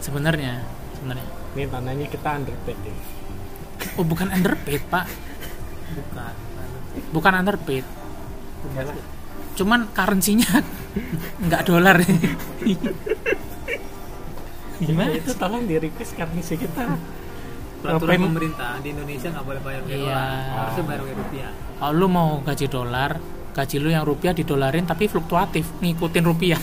[0.00, 0.64] Sebenarnya
[0.96, 1.26] sebenarnya.
[1.54, 2.94] Ini tandanya kita underpaid ya?
[4.00, 5.06] Oh bukan underpaid pak.
[5.92, 6.32] Bukan
[7.12, 7.84] bukan underpaid.
[9.58, 10.62] Cuman currency-nya
[11.46, 12.00] nggak dolar.
[14.78, 15.10] Gimana?
[15.10, 16.14] Itu tolong di request
[16.46, 17.17] sih kita
[17.78, 18.20] peraturan Ngapain?
[18.26, 20.04] pemerintah di Indonesia nggak boleh bayar pakai Iya.
[20.04, 21.50] dolar harusnya bayar pakai rupiah.
[21.78, 23.12] Kalau lu mau gaji dolar
[23.48, 26.60] gaji lu yang rupiah didolarin tapi fluktuatif ngikutin rupiah.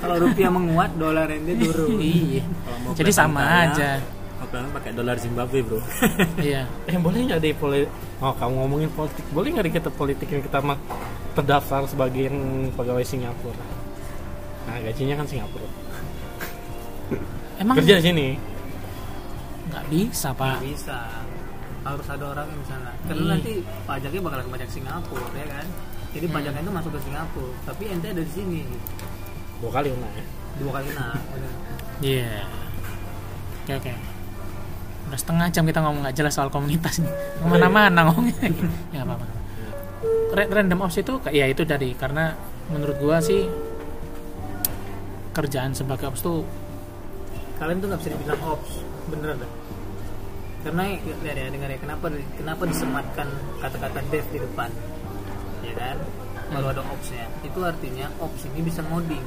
[0.00, 2.00] Kalau rupiah menguat dolar dia turun.
[2.00, 2.44] Iya.
[2.44, 3.90] Kalau jadi sama kaya, aja.
[4.40, 5.78] kelihatan pakai dolar Zimbabwe bro.
[6.40, 6.64] Iya.
[6.88, 7.84] Eh boleh nggak di poli
[8.18, 10.76] oh kamu ngomongin politik boleh nggak kita politik yang kita mah
[11.30, 12.36] terdaftar sebagai yang
[12.72, 13.64] pegawai Singapura?
[14.66, 15.68] Nah gajinya kan Singapura.
[17.60, 18.26] Emang kerja di sini
[19.70, 20.56] nggak bisa pak.
[20.56, 20.98] Nggak bisa.
[21.80, 23.30] Harus ada orang yang sana karena Iya.
[23.32, 23.52] nanti
[23.82, 25.66] pajaknya bakal ke pajak Singapura ya kan?
[26.10, 26.34] Jadi Hmm.
[26.34, 27.52] pajaknya itu masuk ke Singapura.
[27.64, 28.60] Tapi ente ada di sini.
[29.58, 30.24] Dua kali kena ya?
[30.56, 31.06] Dua kali kena
[32.00, 32.44] iya.
[33.60, 33.92] Oke oke.
[35.02, 38.36] Udah setengah jam kita ngomong nggak jelas soal komunitas nih ke mana-mana ngomongnya.
[38.94, 39.26] Ya apa apa
[40.30, 42.34] Ra- random ops itu kayak- ya itu dari karena
[42.68, 43.50] menurut gua sih
[45.30, 46.42] kerjaan sebagai ops tuh
[47.56, 48.70] kalian tuh nggak bisa dibilang ops.
[49.06, 49.50] Bener dah
[50.60, 53.28] karena ya, ya dengar ya kenapa kenapa disematkan
[53.64, 54.68] kata-kata dev di depan?
[55.64, 55.96] Ya kan?
[56.52, 57.24] Kalau ada opsnya.
[57.40, 59.24] Itu artinya ops ini bisa ngoding.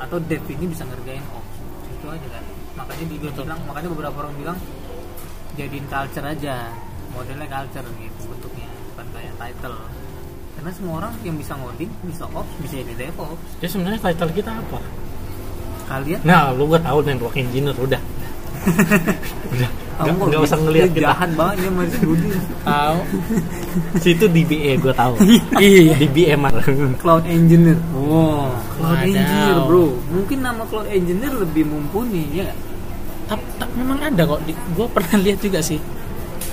[0.00, 1.54] Atau dev ini bisa ngerjain ops.
[1.92, 2.44] Itu aja kan?
[2.80, 4.58] Makanya dia bilang makanya beberapa orang bilang
[5.60, 6.72] jadiin culture aja.
[7.12, 8.68] Modelnya culture gitu bentuknya.
[8.94, 9.76] Bukan kayak title.
[10.56, 14.50] Karena semua orang yang bisa ngoding bisa ops bisa jadi DevOps jadi sebenarnya title kita
[14.50, 14.80] apa?
[15.86, 16.20] Kalian?
[16.24, 18.02] Nah lu gua tahu network engineer udah.
[19.54, 21.10] Udah nggak kok nggak usah ngelihat kita.
[21.10, 22.28] Jahat banget dia masih Budi.
[22.62, 22.98] Tahu.
[23.98, 25.14] Situ DBA gua tahu.
[25.58, 25.94] Iya.
[25.98, 26.50] DBA mah
[27.02, 27.78] cloud engineer.
[27.98, 29.10] Oh cloud Wadaw.
[29.10, 29.86] engineer bro.
[30.14, 32.48] Mungkin nama cloud engineer lebih mumpuni ya
[33.28, 34.40] tapi memang ada kok.
[34.48, 35.76] Di, gue pernah lihat juga sih.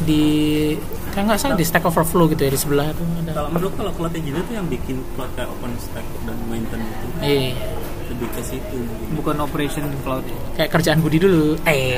[0.04, 0.24] Di
[1.16, 3.32] kayak nggak salah di Stack Overflow gitu ya di sebelah tuh ada.
[3.32, 7.56] Kalau menurut kalau cloud engineer itu yang bikin cloud kayak OpenStack dan maintenance itu eh
[8.12, 8.80] lebih ke situ.
[9.16, 10.28] Bukan operation cloud
[10.60, 11.56] kayak kerjaan Budi dulu.
[11.64, 11.96] Eh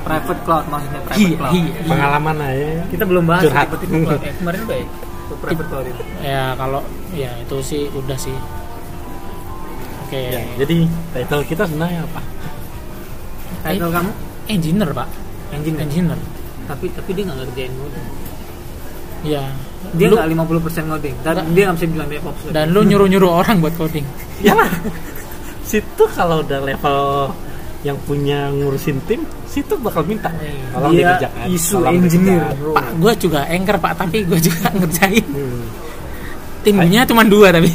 [0.00, 1.52] private cloud maksudnya private iya cloud.
[1.54, 1.72] iya.
[1.84, 3.66] Pengalaman aja kita belum bahas Curhat.
[3.68, 4.86] cloud eh, kemarin udah ya?
[5.30, 6.02] Private cloud itu.
[6.20, 6.80] ya kalau
[7.12, 8.34] ya itu sih udah sih.
[10.02, 10.20] Oke.
[10.26, 10.76] Ya, jadi
[11.14, 12.20] title kita sebenarnya apa?
[13.62, 13.94] Title Eh.
[13.94, 14.10] kamu?
[14.48, 15.08] Engineer pak.
[15.54, 15.80] Engineer.
[15.86, 16.18] Engineer.
[16.66, 18.06] Tapi tapi dia nggak ngerjain ngoding
[19.20, 19.44] ya.
[19.90, 21.46] Dia lu, nggak 50% ngoding dan Nggak.
[21.50, 24.04] dia nggak bisa bilang DevOps dan lu nyuruh nyuruh orang buat coding.
[24.40, 24.52] Ya.
[24.52, 24.68] Lah
[25.70, 26.98] situ kalau udah level
[27.80, 30.28] yang punya ngurusin tim situ bakal minta.
[30.70, 32.76] Tolong dia dikerjakan isu tolong engineer dikerjakan.
[32.76, 35.26] pak gue juga anchor pak tapi gue juga ngerjain.
[35.32, 35.64] Hmm.
[36.60, 37.72] timnya cuma dua tapi.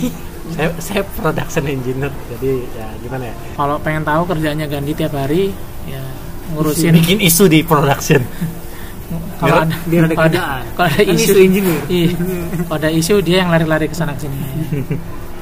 [0.54, 3.36] Saya saya production engineer jadi ya gimana ya?
[3.58, 5.50] Kalau pengen tahu kerjanya ganti tiap hari
[5.90, 6.06] ya
[6.54, 6.94] ngurusin.
[6.94, 8.22] Bikin isu di production.
[9.36, 10.64] Kalau ada biar ada kalau kerjaan.
[10.74, 11.80] kalau ada Kan isu, isu engineer.
[11.90, 12.08] Iya.
[12.66, 14.38] kalau ada isu dia yang lari-lari ke sana ke sini.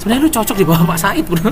[0.01, 1.47] Sebenarnya lu cocok di bawah Pak Said bro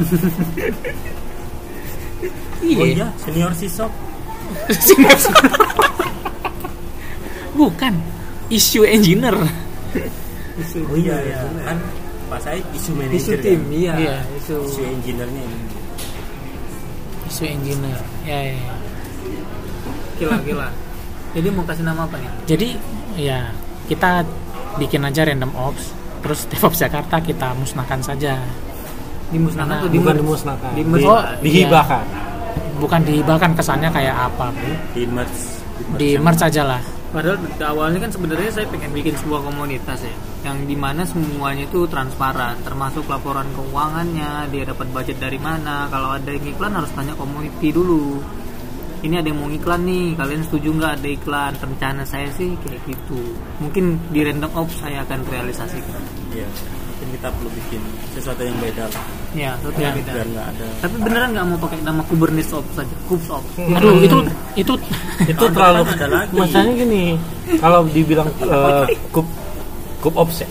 [2.62, 3.89] oh iya senior sisop
[7.54, 7.93] bukan.
[8.52, 9.36] Isu engineer.
[10.60, 11.78] Isu oh iya iya, ya kan
[12.28, 13.71] pas saya isu isu manajer tim kan?
[13.71, 14.15] iya, Iya.
[14.39, 14.56] isu.
[14.62, 15.58] Isu engineer-nya ini.
[17.28, 18.00] Isu engineer.
[18.24, 18.76] Ya, ya, ya.
[20.17, 20.67] gila gila.
[21.32, 22.30] Jadi mau kasih nama apa nih?
[22.45, 22.67] Jadi
[23.15, 23.50] ya
[23.88, 24.24] kita
[24.76, 28.38] bikin aja random ops terus DevOps Jakarta kita musnahkan saja.
[29.32, 32.04] Dimusnahkan Nah, tuh bukan di dimusnahkan di- Di- oh, dihibahkan
[32.82, 35.41] bukan dihibahkan kesannya kayak apa bro di merge
[36.02, 40.15] di merge aja lah Padahal awalnya kan sebenarnya saya pengen bikin sebuah komunitas ya,
[40.48, 45.91] yang di mana semuanya itu transparan, termasuk laporan keuangannya, dia dapat budget dari mana.
[45.91, 48.24] Kalau ada yang iklan harus tanya community dulu.
[49.04, 51.52] Ini ada yang mau iklan nih, kalian setuju nggak ada iklan?
[51.60, 53.20] Rencana saya sih kayak gitu.
[53.60, 56.00] Mungkin di random ops saya akan realisasikan.
[56.32, 56.48] iya
[57.02, 57.82] mungkin kita perlu bikin
[58.14, 60.12] sesuatu yang beda lah Ya, itu Ya, beda.
[60.14, 63.52] biar nggak ada Tapi beneran nggak mau pakai nama Kubernetes ops saja, Kubes ops.
[63.58, 64.18] aduh itu
[64.54, 64.74] itu
[65.26, 66.36] itu terlalu ada lagi.
[66.38, 67.04] masalahnya gini
[67.58, 69.26] kalau dibilang uh, kub
[69.98, 70.50] kub ops ya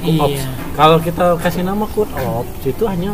[0.00, 0.22] kub iya.
[0.24, 3.12] ops kalau kita kasih nama kub ops itu hanya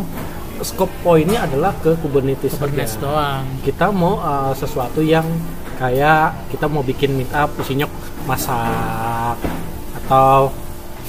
[0.61, 3.03] scope poinnya adalah ke Kubernetes, Kubernetes saja.
[3.03, 5.27] doang kita mau uh, sesuatu yang
[5.79, 7.91] kayak kita mau bikin meet up isinya
[8.23, 9.35] masak
[9.99, 10.51] atau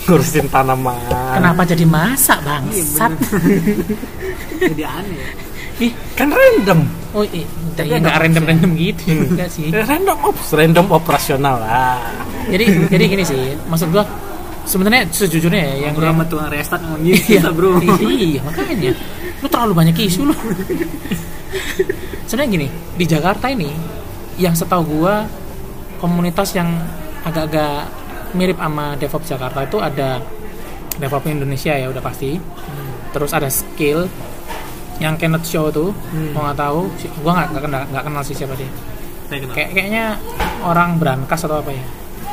[0.08, 0.96] ngurusin tanaman.
[1.36, 3.12] Kenapa jadi masak Iya, bangsat
[4.72, 5.24] Jadi aneh.
[5.80, 5.92] ih.
[6.16, 6.80] Kan random.
[7.16, 7.48] Oh iya.
[7.76, 9.72] Tapi ya ada nggak random random gitu enggak sih.
[9.72, 12.00] Eh, random ops random operasional lah.
[12.52, 14.04] Jadi jadi gini sih maksud gua
[14.68, 17.50] sebenarnya sejujurnya ya yang sama tukang restart ngomong gitu, iya.
[17.50, 17.80] Bro.
[18.06, 18.92] iya makanya.
[19.40, 20.36] Lu terlalu banyak isu lu.
[22.28, 23.72] Sebenarnya gini di Jakarta ini
[24.38, 25.26] yang setahu gua
[25.98, 26.70] komunitas yang
[27.24, 27.88] agak-agak
[28.32, 30.22] mirip sama DevOps Jakarta itu ada
[30.96, 32.38] DevOps Indonesia ya udah pasti
[33.10, 34.06] terus ada skill
[35.00, 35.90] yang Kenneth Show tuh
[36.32, 36.80] gua nggak tahu
[37.22, 38.70] gua nggak nggak kenal nggak kenal sih siapa dia
[39.26, 39.54] Saya kenal.
[39.56, 40.06] kayak kayaknya
[40.62, 41.86] orang berangkas atau apa ya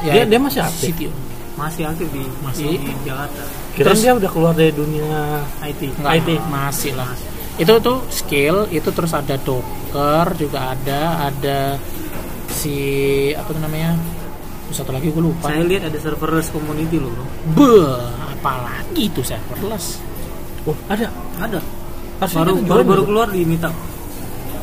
[0.02, 0.92] ya Dia- dia masih aktif?
[0.92, 1.12] CTO.
[1.56, 2.76] masih aktif di Masih.
[2.76, 3.42] di Jakarta.
[3.72, 5.08] kira Terus- dia udah keluar dari dunia
[5.62, 5.82] IT.
[5.94, 6.28] Enggak, IT.
[6.46, 7.08] masih lah
[7.56, 11.80] itu tuh skill itu terus ada docker juga ada ada
[12.46, 12.76] si
[13.32, 13.96] apa tuh namanya
[14.68, 17.24] satu lagi gue lupa Saya lihat ada serverless community loh, bro.
[17.52, 20.02] Beuh, apalagi itu serverless
[20.62, 21.60] oh ada Ada.
[22.16, 23.70] Harusnya Baru baru, baru keluar di Meetup.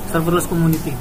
[0.06, 0.94] Serverless community.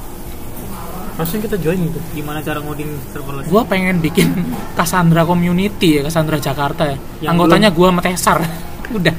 [1.13, 3.45] harusnya kita join itu Gimana cara ngoding serverless?
[3.45, 4.33] gue pengen bikin
[4.77, 8.37] Cassandra community ya Cassandra Jakarta ya Yang anggotanya gue sama Tesar
[8.97, 9.15] udah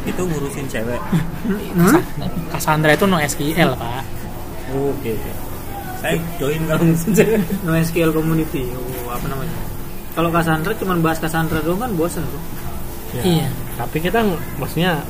[0.00, 1.00] itu ngurusin cewek
[1.72, 1.96] Hmm?
[2.48, 4.04] Cassandra itu no SQL pak
[4.70, 5.30] oke oke
[6.00, 8.68] saya join kalau cewek NoSQL community.
[8.72, 9.54] Oh, apa namanya?
[10.10, 12.40] Kalau Cassandra cuma bahas Cassandra doang kan bosen, bro.
[13.10, 13.48] Ya, Iya.
[13.74, 14.22] tapi kita
[14.54, 15.02] maksudnya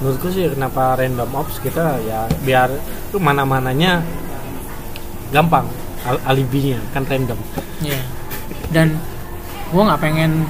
[0.00, 4.00] menurutku sih kenapa random ops kita ya biar itu mana mananya
[5.28, 5.68] gampang
[6.02, 7.36] al- alibinya kan random
[7.78, 8.00] Iya.
[8.72, 8.96] Dan
[9.68, 10.48] gue nggak pengen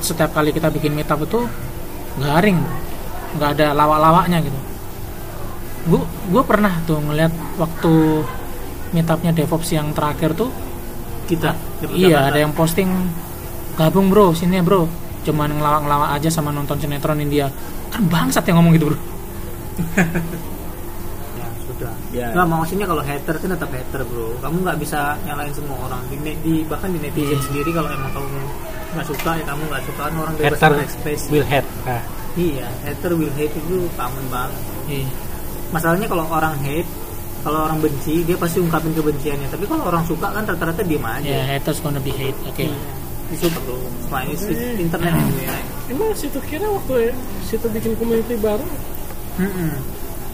[0.00, 1.44] setiap kali kita bikin meetup itu
[2.16, 2.56] garing,
[3.36, 4.60] nggak ada lawak-lawaknya gitu.
[5.86, 7.92] Gue gue pernah tuh ngeliat waktu
[8.90, 10.50] meetupnya DevOps yang terakhir tuh,
[11.26, 11.54] Kita.
[11.94, 12.90] Iya ada yang posting
[13.78, 14.84] gabung bro, sini ya bro,
[15.22, 17.46] cuman ngelawak-ngelawak aja sama nonton sinetron India.
[17.88, 18.98] Kan bangsat yang ngomong gitu bro.
[21.38, 21.94] Ya, sudah.
[22.10, 22.26] Ya.
[22.34, 24.34] Nggak, maksudnya kalau hater kan tetap hater, bro.
[24.42, 26.02] Kamu nggak bisa nyalain semua orang.
[26.10, 27.46] Di, di bahkan di netizen Iya.
[27.46, 28.26] sendiri kalau emang kamu
[28.90, 31.26] nggak suka ya kamu nggak suka kan orang bebas hater berekspresi.
[31.30, 32.02] will hate nah,
[32.34, 34.62] Iya, hater will hate itu common banget.
[34.90, 35.06] Iya.
[35.70, 36.90] Masalahnya kalau orang hate,
[37.40, 39.48] kalau orang benci dia pasti ungkapin kebenciannya.
[39.48, 41.24] Tapi kalau orang suka kan rata-rata diem aja.
[41.24, 42.36] Ya haters gonna be hate.
[42.44, 42.64] Oke.
[42.64, 42.78] Iya.
[43.28, 43.78] Disuka bro.
[44.02, 45.66] Semua ini sih internet right?
[45.86, 48.66] emang situ kira waktu situ bikin community baru
[49.36, 49.70] Mm-mm.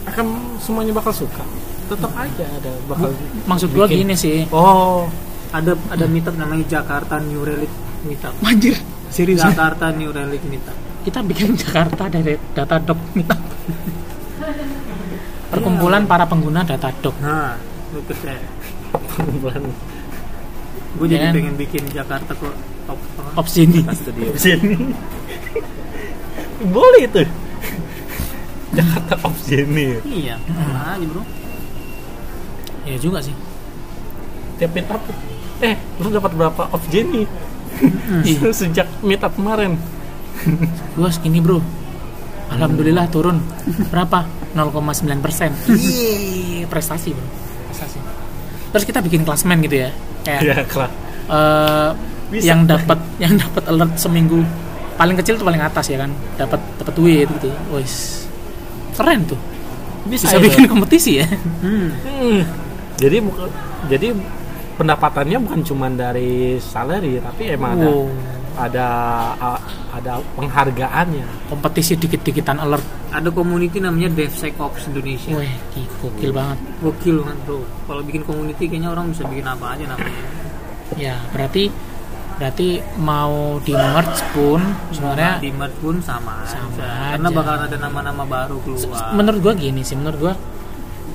[0.05, 0.25] akan
[0.57, 1.45] semuanya bakal suka
[1.87, 3.13] tetap aja ada bakal
[3.45, 4.09] Maksud gua bikin.
[4.09, 4.37] gini sih.
[4.49, 5.05] oh
[5.47, 7.69] Ada ada meetup namanya Jakarta New Relic
[8.03, 8.33] Meetup.
[8.41, 8.75] Anjir,
[9.07, 9.39] serius.
[9.39, 10.75] Jakarta New Relic Meetup.
[11.01, 13.39] kita bikin Jakarta dari Datadog Meetup.
[15.47, 17.15] Perkumpulan para pengguna Datadog.
[17.17, 17.55] Nah,
[17.91, 18.41] lu keren.
[19.39, 19.63] bulan
[20.93, 21.33] Gue jadi Ya kan?
[21.35, 22.53] pengen bikin Jakarta kok
[22.85, 23.29] top apa?
[23.37, 23.81] Opsi ini.
[23.81, 24.77] pas studio sini
[26.73, 27.21] boleh itu
[28.71, 31.21] Jakarta ops ini Iya, nah, aja bro.
[32.83, 33.33] Ya juga sih.
[34.57, 35.01] tiap meet up
[35.59, 37.29] eh lu dapat berapa off Jenny
[38.23, 38.49] Iya.
[38.51, 39.77] sejak meet up kemarin
[40.93, 41.61] Gua segini bro.
[42.47, 43.37] Alhamdulillah turun
[43.87, 44.25] berapa?
[44.57, 44.73] 0,9
[45.19, 45.53] persen.
[46.65, 47.27] Prestasi bro.
[47.67, 47.97] Prestasi.
[48.67, 49.89] Terus kita bikin klasmen gitu ya.
[50.21, 50.91] Kayak ya kelas
[51.27, 51.89] eh,
[52.27, 52.43] Bisa.
[52.45, 54.43] yang dapat yang dapat alert seminggu
[54.95, 58.25] paling kecil tuh paling atas ya kan dapat dapat duit gitu wis
[58.91, 59.39] keren tuh
[60.03, 60.71] bisa, Bisa bikin itu.
[60.73, 61.27] kompetisi ya
[61.61, 61.93] Hmm.
[62.03, 62.41] Hmm.
[62.97, 63.47] jadi bukan
[63.87, 64.11] jadi
[64.73, 67.79] pendapatannya bukan cuma dari salary tapi emang Wow.
[67.79, 67.91] ada
[68.57, 69.61] a-
[69.93, 71.25] ada penghargaannya.
[71.47, 72.81] Kompetisi dikit-dikitan alert.
[73.07, 75.37] Ada community namanya DevSecOps Indonesia.
[75.71, 76.57] Gi- gokil banget.
[76.79, 77.61] Gokil kan bro.
[77.85, 80.21] Kalau bikin community kayaknya orang bisa bikin apa aja namanya.
[80.95, 81.69] Ya berarti
[82.37, 86.85] berarti mau di merge pun sebenarnya di merge pun sama, Sama aja.
[86.85, 87.09] aja.
[87.11, 89.09] karena bakalan ada nama-nama baru keluar.
[89.11, 90.33] Menurut gua gini sih menurut gua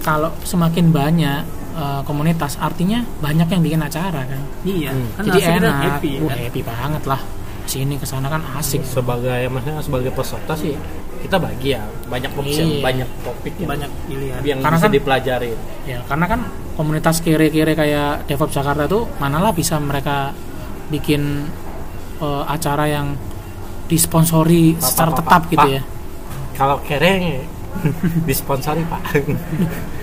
[0.00, 2.56] kalau semakin banyak eh, komunitas.
[2.56, 4.42] Artinya banyak yang bikin acara kan?
[4.62, 5.08] Iya Hmm.
[5.14, 5.74] kan jadi enak.
[5.96, 6.36] happy ya kan?
[6.38, 7.20] happy banget lah.
[7.62, 8.82] Sini ke sana kan asik.
[8.82, 10.74] Sebagai maksudnya sebagai peserta sih
[11.22, 12.82] kita bagi ya banyak option Iya.
[12.82, 14.40] banyak topik yang, banyak pilihan.
[14.42, 16.40] yang Karena bisa kan- dipelajarin ya karena kan
[16.74, 20.34] komunitas kiri-kiri kayak DevOps Jakarta tuh manalah bisa mereka
[20.90, 21.46] bikin
[22.18, 23.14] eh, acara yang
[23.86, 25.70] disponsori Pak, secara Pak, tetap Pak, gitu Pak.
[25.70, 25.82] ya.
[26.52, 27.22] kalau kereng
[28.28, 29.00] disponsori pak.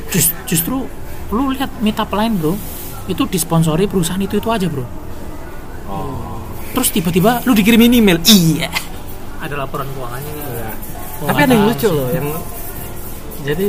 [0.10, 0.88] Jus- justru
[1.30, 2.54] lu lihat meetup lain bro.
[3.10, 4.86] Itu disponsori perusahaan itu itu aja bro.
[5.90, 6.38] Oh.
[6.74, 8.22] Terus tiba-tiba lu dikirimin email.
[8.24, 8.70] Iya.
[9.40, 10.34] Ada laporan keuangannya.
[10.36, 10.70] Iya.
[11.20, 11.92] Oh, tapi ada yang lucu sih.
[11.92, 12.28] loh yang
[13.40, 13.68] jadi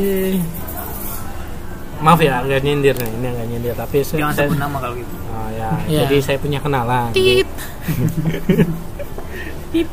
[2.00, 3.10] maaf ya nggak nyindir nih.
[3.10, 5.14] Ini nggak nyindir tapi saya, jangan saya- sebut nama kalau gitu.
[5.30, 5.68] Oh, ya.
[5.90, 6.00] Iya.
[6.06, 7.10] jadi saya punya kenalan.
[7.16, 7.48] Tit.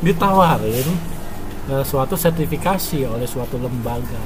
[0.02, 0.88] Ditawarin
[1.70, 4.24] eh, suatu sertifikasi oleh suatu lembaga.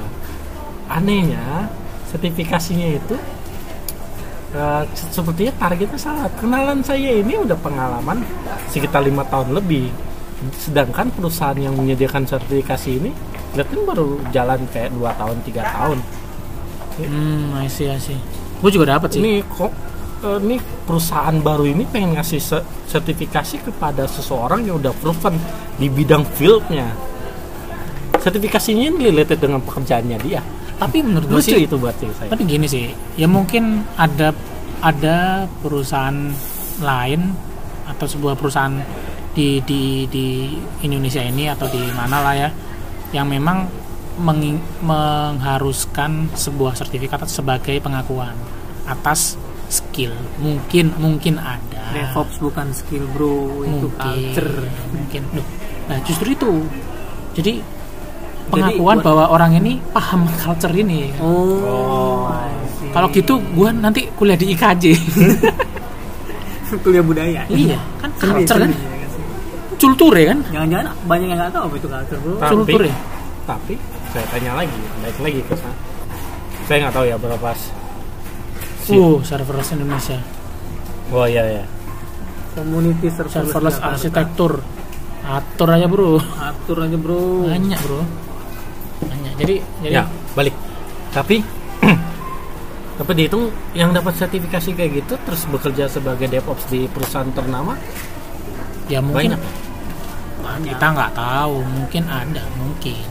[0.88, 1.67] Anehnya
[2.12, 3.15] sertifikasinya itu
[4.91, 6.28] se- sepertinya targetnya salah.
[6.36, 8.19] Kenalan saya ini udah pengalaman
[8.67, 9.88] sekitar lima tahun lebih.
[10.58, 13.12] Sedangkan perusahaan yang menyediakan sertifikasi ini
[13.56, 16.00] berarti baru jalan kayak dua tahun tiga tahun.
[17.00, 18.19] Hmm I see, I see.
[18.62, 19.19] gue juga dapet sih.
[19.24, 19.71] Ini kok
[20.28, 25.39] eh, ini perusahaan baru ini pengen ngasih se- sertifikasi kepada seseorang yang udah proven
[25.80, 26.91] di bidang fieldnya.
[28.21, 30.41] Sertifikasinya ini related dengan pekerjaannya dia
[30.82, 34.34] tapi menurut gue sih itu buat saya tapi gini sih ya mungkin ada
[34.82, 36.34] ada perusahaan
[36.82, 37.38] lain
[37.86, 38.82] atau sebuah perusahaan
[39.32, 42.50] di di di Indonesia ini atau di mana lah ya
[43.13, 43.70] yang memang
[44.20, 48.36] menging- mengharuskan sebuah sertifikat sebagai pengakuan
[48.89, 49.39] atas
[49.72, 50.12] skill.
[50.44, 51.96] Mungkin mungkin ada.
[51.96, 53.63] DevOps bukan skill bro.
[53.63, 54.52] Itu mungkin culture.
[54.91, 55.24] mungkin.
[55.88, 56.52] Nah justru itu.
[57.32, 57.63] Jadi
[58.52, 61.10] pengakuan buat- bahwa orang ini paham culture ini.
[61.24, 62.28] Oh,
[62.78, 62.92] see.
[62.92, 64.84] kalau gitu gua nanti kuliah di IKJ
[66.84, 67.42] kuliah budaya.
[67.52, 68.72] Iya kan culture kan?
[68.72, 69.10] ya kan
[69.80, 70.40] culture kan?
[70.52, 72.34] Jangan-jangan banyak yang nggak tahu apa itu culture bro.
[72.38, 72.96] Tapi- culture ya?
[73.42, 73.74] Tapi
[74.12, 75.76] saya tanya lagi baik lagi ke sana.
[76.68, 77.50] Saya nggak tahu ya berapa
[78.92, 80.20] uh serverless Indonesia.
[81.12, 81.66] Oh iya ya
[82.56, 84.54] community serverless, serverless arsitektur.
[85.22, 86.18] atur aja bro.
[86.20, 87.48] Atur aja bro.
[87.48, 88.02] Banyak bro
[89.41, 90.04] jadi jadi ya
[90.38, 90.56] balik.
[91.12, 91.38] Tapi
[93.01, 97.75] tapi dihitung yang dapat sertifikasi kayak gitu terus bekerja sebagai DevOps di perusahaan ternama?
[98.88, 99.41] Ya mungkin banyak.
[100.41, 100.71] Banyak.
[100.77, 101.56] Kita nggak tahu.
[101.65, 103.06] Mungkin ada mungkin.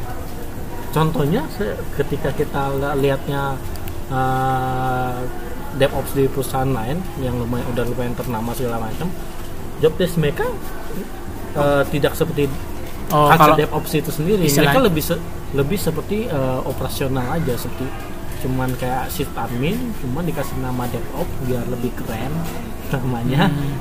[0.91, 1.47] Contohnya
[1.95, 3.55] ketika kita lihatnya
[4.11, 5.23] uh,
[5.79, 9.07] DevOps di perusahaan lain yang lumayan udah lumayan ternama segala macam
[9.79, 10.45] job desk mereka
[11.55, 12.51] uh, tidak seperti
[13.15, 14.45] oh kalau DevOps itu sendiri.
[14.51, 17.87] mereka lebih se- lebih seperti uh, operasional aja seperti
[18.41, 22.33] cuman kayak shift admin cuman dikasih nama DevOps biar lebih keren
[22.93, 23.47] namanya.
[23.47, 23.75] Hmm.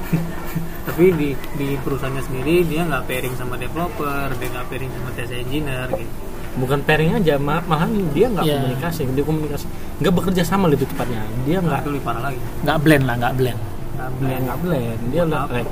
[0.83, 5.31] tapi di di perusahaannya sendiri dia nggak pairing sama developer dia nggak pairing sama test
[5.31, 6.11] engineer gitu.
[6.57, 8.57] Bukan pairing aja ma- malahan dia nggak Iya.
[8.59, 9.65] komunikasi dia komunikasi
[9.99, 11.23] nggak bekerja sama lebih tepatnya.
[11.43, 12.39] Dia nggak nggak lebih parah lagi.
[12.59, 13.59] Nggak blend lah nggak blend.
[13.95, 14.41] Nggak blend.
[14.43, 14.99] nggak blend.
[15.07, 15.69] Dia lah kayak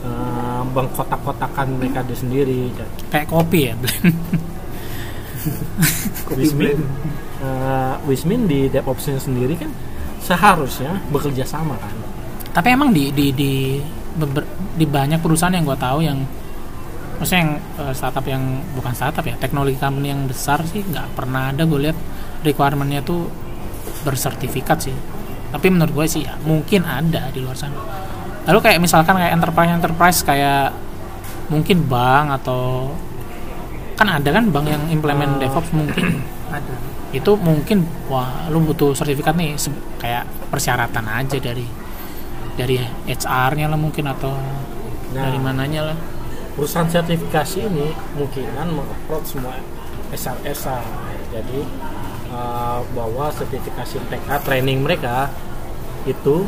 [0.00, 2.60] eh, bengkotak-kotakan mereka dia sendiri
[3.10, 4.16] kayak kopi ya blend
[6.36, 6.78] Wismin?
[7.40, 9.72] Eh, Wismin di DevOps-nya sendiri kan
[10.20, 11.94] seharusnya bekerja sama kan?
[12.52, 13.52] Tapi emang di di di
[14.16, 16.18] beber- di banyak perusahaan yang gue tahu yang
[17.16, 18.42] maksudnya yang eh, startup yang
[18.76, 21.98] bukan startup ya teknologi company yang besar sih nggak pernah ada gue lihat
[22.44, 23.28] requirementnya tuh
[24.04, 24.96] bersertifikat sih.
[25.50, 27.80] Tapi menurut gue sih ya mungkin ada di luar sana.
[28.46, 30.72] Lalu kayak misalkan kayak enterprise enterprise kayak
[31.50, 32.94] mungkin bank atau
[34.00, 36.24] kan ada kan bank yang implement DevOps mungkin.
[36.56, 36.72] Ada.
[37.12, 39.70] Itu mungkin wah lu butuh sertifikat nih se-
[40.00, 41.68] kayak persyaratan aja dari
[42.56, 44.32] dari HR-nya lah mungkin atau
[45.10, 45.26] Nah.
[45.26, 45.98] dari mananya lah.
[46.54, 49.58] perusahaan sertifikasi ini mungkinan mengupload semua
[50.10, 50.78] SRSA
[51.30, 51.60] jadi
[52.30, 55.34] eh, bahwa sertifikasi mereka training mereka
[56.04, 56.46] itu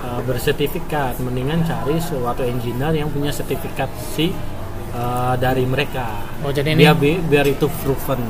[0.00, 1.16] eh, bersertifikat.
[1.16, 4.26] Mendingan cari suatu engineer yang punya sertifikasi
[4.94, 6.06] eh, dari mereka.
[6.40, 8.20] Oh jadi ini biar bi- biar itu proven.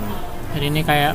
[0.57, 1.13] Jadi ini kayak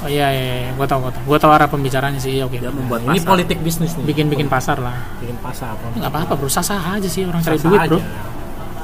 [0.00, 0.70] oh iya iya, iya.
[0.72, 2.56] gue tau gue tau gue tau arah pembicaranya sih oke.
[2.56, 3.28] Dia membuat ini pasar.
[3.28, 4.04] politik bisnis nih.
[4.06, 4.96] Bikin bikin pasar lah.
[5.20, 5.74] Bikin pasar.
[5.92, 6.48] Nggak apa-apa bro.
[6.48, 7.98] Sah sah aja sih orang cari duit bro.
[7.98, 8.04] aja.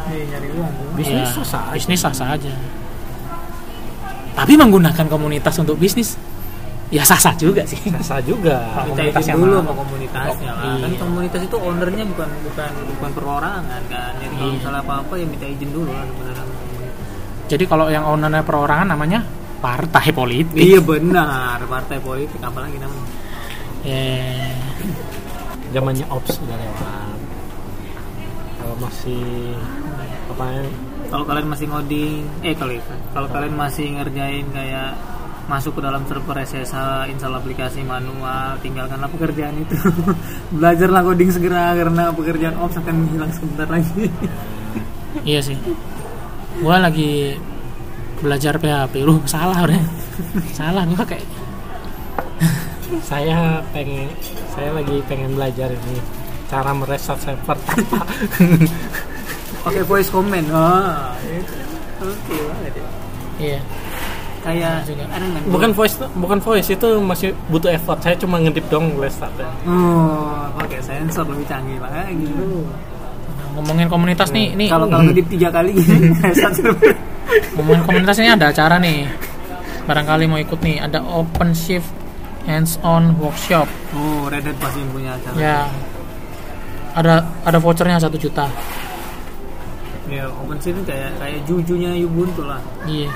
[0.07, 0.89] Iya, nyari uang bro.
[0.99, 2.53] bisnis Ya, bisnis sah sah aja.
[4.37, 6.20] Tapi menggunakan komunitas untuk bisnis
[6.95, 7.78] ya sah sah juga sih.
[7.91, 8.62] Susah juga.
[8.87, 10.64] Komunitas izin yang dulu sama komunitasnya lah.
[10.64, 10.82] Iya.
[10.87, 14.12] kan komunitas itu ownernya bukan bukan bukan perorangan kan.
[14.22, 14.57] Jadi kalau Iya.
[14.59, 16.07] misalnya apa apa ya minta izin dulu lah
[17.47, 19.22] jadi kalau yang ownernya perorangan namanya
[19.62, 20.59] partai politik.
[20.59, 21.62] Iya benar.
[21.70, 23.07] Partai politik apalagi namanya.
[23.87, 24.51] Ya,
[25.70, 27.16] zamannya ops udah lewat.
[28.59, 29.55] Kalau masih
[30.34, 30.62] apa ya?
[31.07, 32.74] Kalau kalian masih ngoding eh kalau
[33.14, 34.99] kalau kalian masih ngerjain kayak
[35.47, 39.78] masuk ke dalam server SSH install aplikasi manual tinggalkanlah pekerjaan itu.
[40.59, 44.07] Belajarlah coding segera karena pekerjaan ops akan hilang sebentar lagi.
[45.24, 45.57] Iya sih.
[46.61, 47.32] Gua lagi
[48.20, 49.80] belajar PHP lu salah udah
[50.53, 51.24] salah gua kayak.
[53.09, 54.12] Saya pengen
[54.53, 55.97] saya lagi pengen belajar ini
[56.53, 58.05] cara mereset server tanpa.
[59.64, 61.57] Pakai voice comment oh itu
[62.05, 62.88] oke banget ya.
[63.40, 63.61] Iya
[64.47, 65.05] kayak Juga.
[65.11, 67.99] ada nggak bukan voice bukan voice itu masih butuh effort.
[67.99, 72.62] Saya cuma ngedip dong restartnya oh pakai sensor lebih canggih lah gitu
[73.57, 75.72] ngomongin komunitas nih ini kalau kalau ngedip tiga kali
[76.44, 76.70] satu.
[77.57, 79.09] Ngomongin komunitas ini ada acara nih.
[79.88, 81.88] Barangkali mau ikut nih ada open shift
[82.44, 83.66] hands on workshop.
[83.97, 85.34] Oh Red Hat pasti punya acara.
[85.40, 85.59] Ya.
[86.94, 88.47] Ada ada vouchernya satu juta.
[90.07, 92.62] Ya OpenShift itu kayak kayak jujunya Ubuntu lah.
[92.86, 93.11] Iya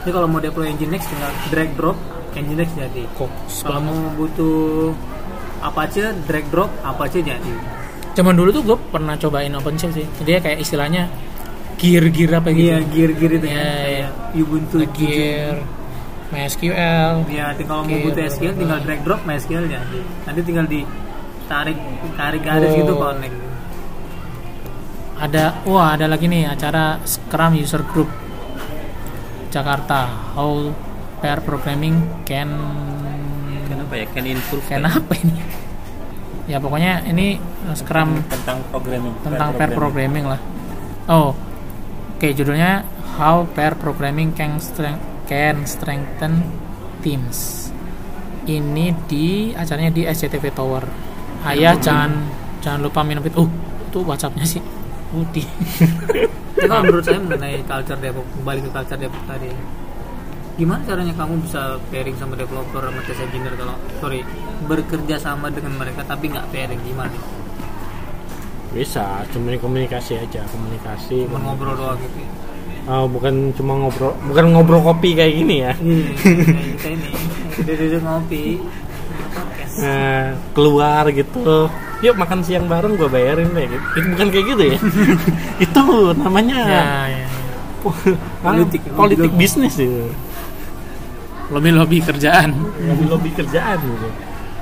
[0.00, 1.96] Jadi kalau mau deploy Nginx tinggal drag drop
[2.32, 3.02] Nginx jadi.
[3.12, 3.30] kok
[3.60, 4.92] Kalau mau butuh
[5.60, 7.54] Apache drag drop Apache jadi.
[8.10, 11.06] zaman dulu tuh gue pernah cobain OpenShift sih dia kayak istilahnya
[11.76, 13.64] gear gear apa gitu Iya gear gear itu Iya, ya.
[13.86, 14.08] iya.
[14.26, 15.56] Kayak Ubuntu gear
[16.28, 19.98] MySQL Ya, kalau mau butuh SQL tinggal drag drop MySQL jadi.
[20.22, 20.80] Nanti tinggal di
[21.46, 21.78] tarik
[22.14, 22.76] tarik garis Oh.
[22.76, 23.36] gitu connect.
[25.18, 28.08] ada wah ada lagi nih acara Scrum User Group
[29.50, 30.32] Jakarta.
[30.38, 30.70] How
[31.18, 32.50] Pair Programming Can
[33.66, 34.06] Kenapa ya?
[34.10, 35.34] Can improve Can apa ini?
[36.50, 39.14] Ya pokoknya ini uh, Scrum tentang programming.
[39.22, 40.26] tentang pair programming.
[40.26, 40.40] lah.
[41.06, 41.34] Oh
[42.18, 42.82] oke judulnya
[43.18, 46.42] How Pair Programming Can Strength Can Strengthen
[47.02, 47.70] Teams.
[48.50, 50.82] Ini di acaranya di SCTV Tower.
[51.46, 52.10] Ayah jangan
[52.58, 53.22] jangan lupa minum.
[53.22, 53.50] Itu uh
[53.90, 54.62] itu WhatsAppnya sih.
[55.10, 55.46] Putih
[56.60, 59.50] Tapi kalau menurut saya mengenai culture develop kembali ke culture develop tadi.
[60.54, 64.20] Gimana caranya kamu bisa pairing sama developer sama test engineer kalau sorry
[64.68, 67.16] bekerja sama dengan mereka tapi nggak pairing gimana?
[68.70, 72.22] bisa cuma komunikasi aja komunikasi Cuma ngobrol doang gitu.
[72.22, 72.30] ya.
[72.86, 76.06] Oh, bukan cuma ngobrol bukan ngobrol kopi kayak gini ya Iya,
[76.78, 77.08] kayak ini
[77.58, 78.44] duduk-duduk ngopi
[79.34, 79.74] podcast.
[79.82, 80.22] Nah,
[80.54, 81.66] keluar gitu
[82.00, 83.68] yuk makan siang bareng gue bayarin deh.
[83.68, 83.86] Gitu.
[84.00, 84.78] itu bukan kayak gitu ya?
[85.64, 85.82] Itu
[86.16, 87.26] namanya ya, ya.
[88.44, 89.40] politik Politik, politik lobby.
[89.40, 90.08] bisnis itu
[91.50, 92.56] lobby lobby kerjaan.
[92.86, 94.08] Lobby lobby kerjaan gitu.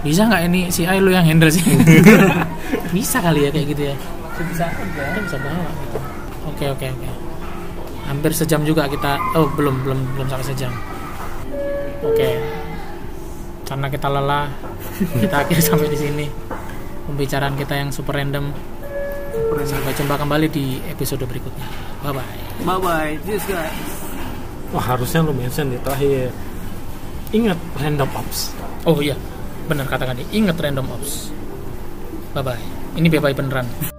[0.07, 1.63] Bisa nggak ini si Ai lu yang handle sih?
[2.95, 3.97] Bisa kali ya kayak gitu ya?
[4.39, 4.87] Bisa aja.
[4.87, 5.99] kita bisa bawa gitu.
[6.47, 7.09] oke oke oke.
[8.07, 10.73] Hampir sejam juga kita oh belum belum belum sampai sejam.
[12.07, 12.39] Oke.
[13.67, 14.47] Karena kita lelah
[15.19, 16.27] kita akhiri sampai di sini
[17.09, 18.53] pembicaraan kita yang super random.
[19.65, 21.67] Sampai jumpa kembali di episode berikutnya.
[22.01, 23.75] Bye bye Bye bye, cheers guys.
[24.69, 26.29] wah harusnya lo mention di terakhir.
[27.33, 28.53] Ingat random ops.
[28.85, 29.17] Oh iya.
[29.67, 31.33] Benar katakan ingat random ops.
[32.37, 32.65] Bye bye
[32.99, 33.95] ini bye bye beneran